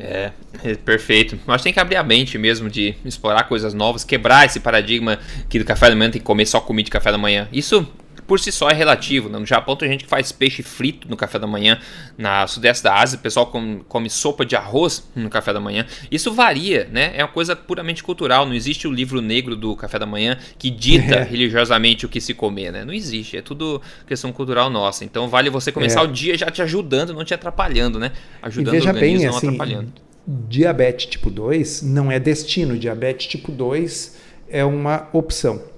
É, 0.00 0.32
é, 0.64 0.74
perfeito. 0.74 1.38
Mas 1.46 1.62
tem 1.62 1.72
que 1.72 1.78
abrir 1.78 1.96
a 1.96 2.02
mente 2.02 2.38
mesmo 2.38 2.70
de 2.70 2.94
explorar 3.04 3.44
coisas 3.44 3.74
novas, 3.74 4.02
quebrar 4.02 4.46
esse 4.46 4.58
paradigma 4.58 5.18
que 5.48 5.58
do 5.58 5.64
café 5.64 5.90
da 5.90 5.96
manhã 5.96 6.10
tem 6.10 6.20
que 6.20 6.26
comer 6.26 6.46
só 6.46 6.60
comida 6.60 6.86
de 6.86 6.90
café 6.90 7.12
da 7.12 7.18
manhã. 7.18 7.48
Isso 7.52 7.86
por 8.30 8.38
si 8.38 8.52
só 8.52 8.70
é 8.70 8.72
relativo. 8.72 9.28
Né? 9.28 9.40
No 9.40 9.44
Japão 9.44 9.74
tem 9.74 9.88
gente 9.88 10.04
que 10.04 10.10
faz 10.10 10.30
peixe 10.30 10.62
frito 10.62 11.08
no 11.08 11.16
café 11.16 11.36
da 11.36 11.48
manhã. 11.48 11.80
Na 12.16 12.46
sudeste 12.46 12.84
da 12.84 12.94
Ásia, 12.94 13.18
o 13.18 13.20
pessoal 13.20 13.48
come, 13.48 13.82
come, 13.88 14.08
sopa 14.08 14.46
de 14.46 14.54
arroz 14.54 15.02
no 15.16 15.28
café 15.28 15.52
da 15.52 15.58
manhã. 15.58 15.84
Isso 16.12 16.32
varia, 16.32 16.88
né? 16.92 17.10
É 17.16 17.24
uma 17.24 17.32
coisa 17.32 17.56
puramente 17.56 18.04
cultural. 18.04 18.46
Não 18.46 18.54
existe 18.54 18.86
o 18.86 18.92
livro 18.92 19.20
negro 19.20 19.56
do 19.56 19.74
café 19.74 19.98
da 19.98 20.06
manhã 20.06 20.38
que 20.56 20.70
dita 20.70 21.16
é. 21.18 21.22
religiosamente 21.24 22.06
o 22.06 22.08
que 22.08 22.20
se 22.20 22.32
comer, 22.32 22.70
né? 22.70 22.84
Não 22.84 22.92
existe. 22.92 23.36
É 23.36 23.42
tudo 23.42 23.82
questão 24.06 24.30
cultural 24.30 24.70
nossa. 24.70 25.04
Então 25.04 25.28
vale 25.28 25.50
você 25.50 25.72
começar 25.72 26.02
é. 26.02 26.04
o 26.04 26.06
dia 26.06 26.38
já 26.38 26.52
te 26.52 26.62
ajudando, 26.62 27.12
não 27.12 27.24
te 27.24 27.34
atrapalhando, 27.34 27.98
né? 27.98 28.12
Ajudando 28.40 28.74
e 28.74 28.78
veja 28.78 28.92
o 28.92 28.94
organismo, 28.94 29.18
bem, 29.18 29.28
não 29.28 29.36
assim, 29.36 29.48
atrapalhando. 29.48 29.92
Diabetes 30.24 31.06
tipo 31.06 31.30
2 31.32 31.82
não 31.82 32.12
é 32.12 32.20
destino. 32.20 32.78
Diabetes 32.78 33.26
tipo 33.26 33.50
2 33.50 34.20
é 34.48 34.64
uma 34.64 35.08
opção. 35.12 35.69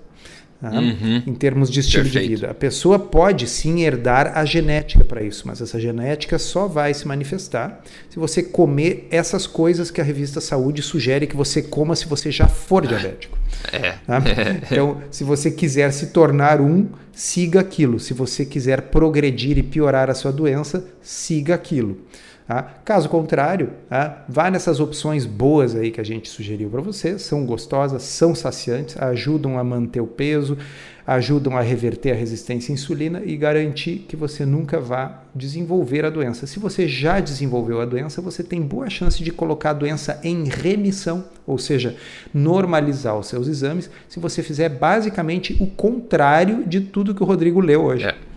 Tá? 0.62 0.70
Uhum. 0.70 1.24
em 1.26 1.34
termos 1.34 1.68
de 1.68 1.80
estilo 1.80 2.04
Perfeito. 2.04 2.28
de 2.28 2.34
vida. 2.36 2.50
A 2.52 2.54
pessoa 2.54 2.96
pode 2.96 3.48
sim 3.48 3.80
herdar 3.80 4.38
a 4.38 4.44
genética 4.44 5.04
para 5.04 5.20
isso, 5.20 5.42
mas 5.44 5.60
essa 5.60 5.80
genética 5.80 6.38
só 6.38 6.68
vai 6.68 6.94
se 6.94 7.04
manifestar 7.08 7.82
se 8.08 8.16
você 8.16 8.44
comer 8.44 9.08
essas 9.10 9.44
coisas 9.44 9.90
que 9.90 10.00
a 10.00 10.04
revista 10.04 10.40
Saúde 10.40 10.80
sugere 10.80 11.26
que 11.26 11.34
você 11.34 11.62
coma 11.62 11.96
se 11.96 12.06
você 12.06 12.30
já 12.30 12.46
for 12.46 12.86
diabético. 12.86 13.36
É. 13.72 13.94
Tá? 14.06 14.22
Então, 14.70 15.02
se 15.10 15.24
você 15.24 15.50
quiser 15.50 15.92
se 15.92 16.06
tornar 16.06 16.60
um, 16.60 16.86
siga 17.12 17.58
aquilo. 17.58 17.98
Se 17.98 18.14
você 18.14 18.46
quiser 18.46 18.82
progredir 18.82 19.58
e 19.58 19.64
piorar 19.64 20.08
a 20.10 20.14
sua 20.14 20.30
doença, 20.30 20.84
siga 21.02 21.56
aquilo. 21.56 21.98
Tá? 22.46 22.74
Caso 22.84 23.08
contrário, 23.08 23.70
tá? 23.88 24.24
vá 24.28 24.50
nessas 24.50 24.80
opções 24.80 25.24
boas 25.24 25.76
aí 25.76 25.90
que 25.90 26.00
a 26.00 26.04
gente 26.04 26.28
sugeriu 26.28 26.68
para 26.68 26.80
você, 26.80 27.18
são 27.18 27.46
gostosas, 27.46 28.02
são 28.02 28.34
saciantes, 28.34 28.96
ajudam 29.00 29.58
a 29.58 29.64
manter 29.64 30.00
o 30.00 30.06
peso, 30.06 30.58
ajudam 31.06 31.56
a 31.56 31.60
reverter 31.60 32.12
a 32.12 32.14
resistência 32.14 32.72
à 32.72 32.74
insulina 32.74 33.22
e 33.24 33.36
garantir 33.36 34.04
que 34.08 34.16
você 34.16 34.44
nunca 34.44 34.80
vá 34.80 35.22
desenvolver 35.34 36.04
a 36.04 36.10
doença. 36.10 36.46
Se 36.46 36.58
você 36.58 36.86
já 36.88 37.20
desenvolveu 37.20 37.80
a 37.80 37.84
doença, 37.84 38.20
você 38.20 38.42
tem 38.42 38.60
boa 38.60 38.90
chance 38.90 39.22
de 39.22 39.30
colocar 39.30 39.70
a 39.70 39.74
doença 39.74 40.20
em 40.22 40.44
remissão, 40.44 41.24
ou 41.46 41.58
seja, 41.58 41.96
normalizar 42.32 43.18
os 43.18 43.26
seus 43.28 43.48
exames, 43.48 43.90
se 44.08 44.20
você 44.20 44.42
fizer 44.42 44.68
basicamente 44.68 45.56
o 45.60 45.66
contrário 45.66 46.64
de 46.66 46.80
tudo 46.80 47.14
que 47.14 47.22
o 47.22 47.26
Rodrigo 47.26 47.60
leu 47.60 47.82
hoje. 47.84 48.06
É. 48.06 48.31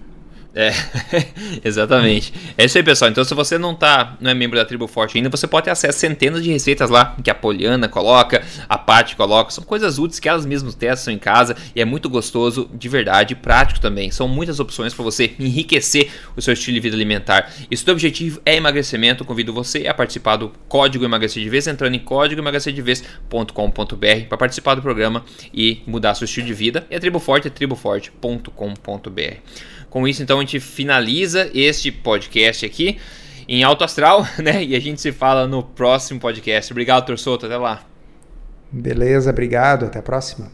É, 0.56 0.72
exatamente. 1.66 2.34
É 2.58 2.64
isso 2.64 2.78
aí, 2.78 2.84
pessoal. 2.84 3.12
Então, 3.12 3.26
se 3.26 3.34
você 3.34 3.58
não 3.58 3.76
tá, 3.76 4.16
não 4.22 4.32
é 4.32 4.34
membro 4.34 4.58
da 4.58 4.64
Tribo 4.64 4.88
Forte 4.88 5.18
ainda, 5.18 5.30
você 5.30 5.46
pode 5.46 5.66
ter 5.66 5.72
acesso 5.72 5.98
a 5.98 6.00
centenas 6.00 6.42
de 6.42 6.50
receitas 6.50 6.90
lá 6.90 7.14
que 7.22 7.30
a 7.30 7.36
Poliana 7.36 7.90
coloca, 7.90 8.42
a 8.70 8.78
Paty 8.78 9.18
coloca. 9.18 9.52
São 9.52 9.66
coisas 9.66 10.00
úteis 10.00 10.18
que 10.18 10.30
elas 10.30 10.46
mesmas 10.46 10.74
testam 10.74 11.14
em 11.14 11.20
casa 11.20 11.58
e 11.76 11.82
é 11.82 11.86
muito 11.86 12.10
gostoso, 12.10 12.70
de 12.74 12.88
verdade, 12.88 13.36
prático 13.36 13.82
também. 13.82 14.10
São 14.12 14.30
muitas 14.30 14.62
opções 14.62 14.94
para 14.94 15.04
você 15.04 15.34
enriquecer 15.38 16.10
o 16.38 16.42
seu 16.42 16.54
estilo 16.54 16.76
de 16.76 16.80
vida 16.80 16.96
alimentar. 16.96 17.52
E 17.70 17.76
se 17.76 17.86
o 17.90 17.92
objetivo 17.92 18.40
é 18.46 18.56
emagrecimento, 18.56 19.26
convido 19.26 19.52
você 19.52 19.88
a 19.88 19.94
participar 19.94 20.38
do 20.38 20.54
Código 20.70 21.04
Emagrecer 21.04 21.44
de 21.44 21.50
Vez, 21.50 21.68
entrando 21.68 21.96
em 21.96 22.00
códigoemagrecerdevez.com.br 22.00 24.28
para 24.30 24.38
participar 24.38 24.76
do 24.76 24.82
programa 24.82 25.26
e 25.54 25.82
mudar 25.86 26.16
seu 26.16 26.24
estilo 26.24 26.48
de 26.48 26.54
vida. 26.54 26.88
E 26.90 26.96
a 26.96 27.00
Tribo 27.00 27.20
Forte 27.20 27.48
é 27.48 27.52
triboforte.com.br. 27.52 29.75
Com 29.96 30.06
isso, 30.06 30.22
então, 30.22 30.40
a 30.40 30.42
gente 30.42 30.60
finaliza 30.60 31.50
este 31.54 31.90
podcast 31.90 32.66
aqui 32.66 33.00
em 33.48 33.64
alto 33.64 33.86
astral, 33.86 34.28
né? 34.44 34.62
E 34.62 34.76
a 34.76 34.80
gente 34.82 35.00
se 35.00 35.14
fala 35.14 35.48
no 35.48 35.64
próximo 35.64 36.20
podcast. 36.20 36.74
Obrigado, 36.74 37.06
Torçoto. 37.06 37.46
Até 37.46 37.56
lá. 37.56 37.82
Beleza, 38.70 39.30
obrigado. 39.30 39.86
Até 39.86 40.00
a 40.00 40.02
próxima. 40.02 40.52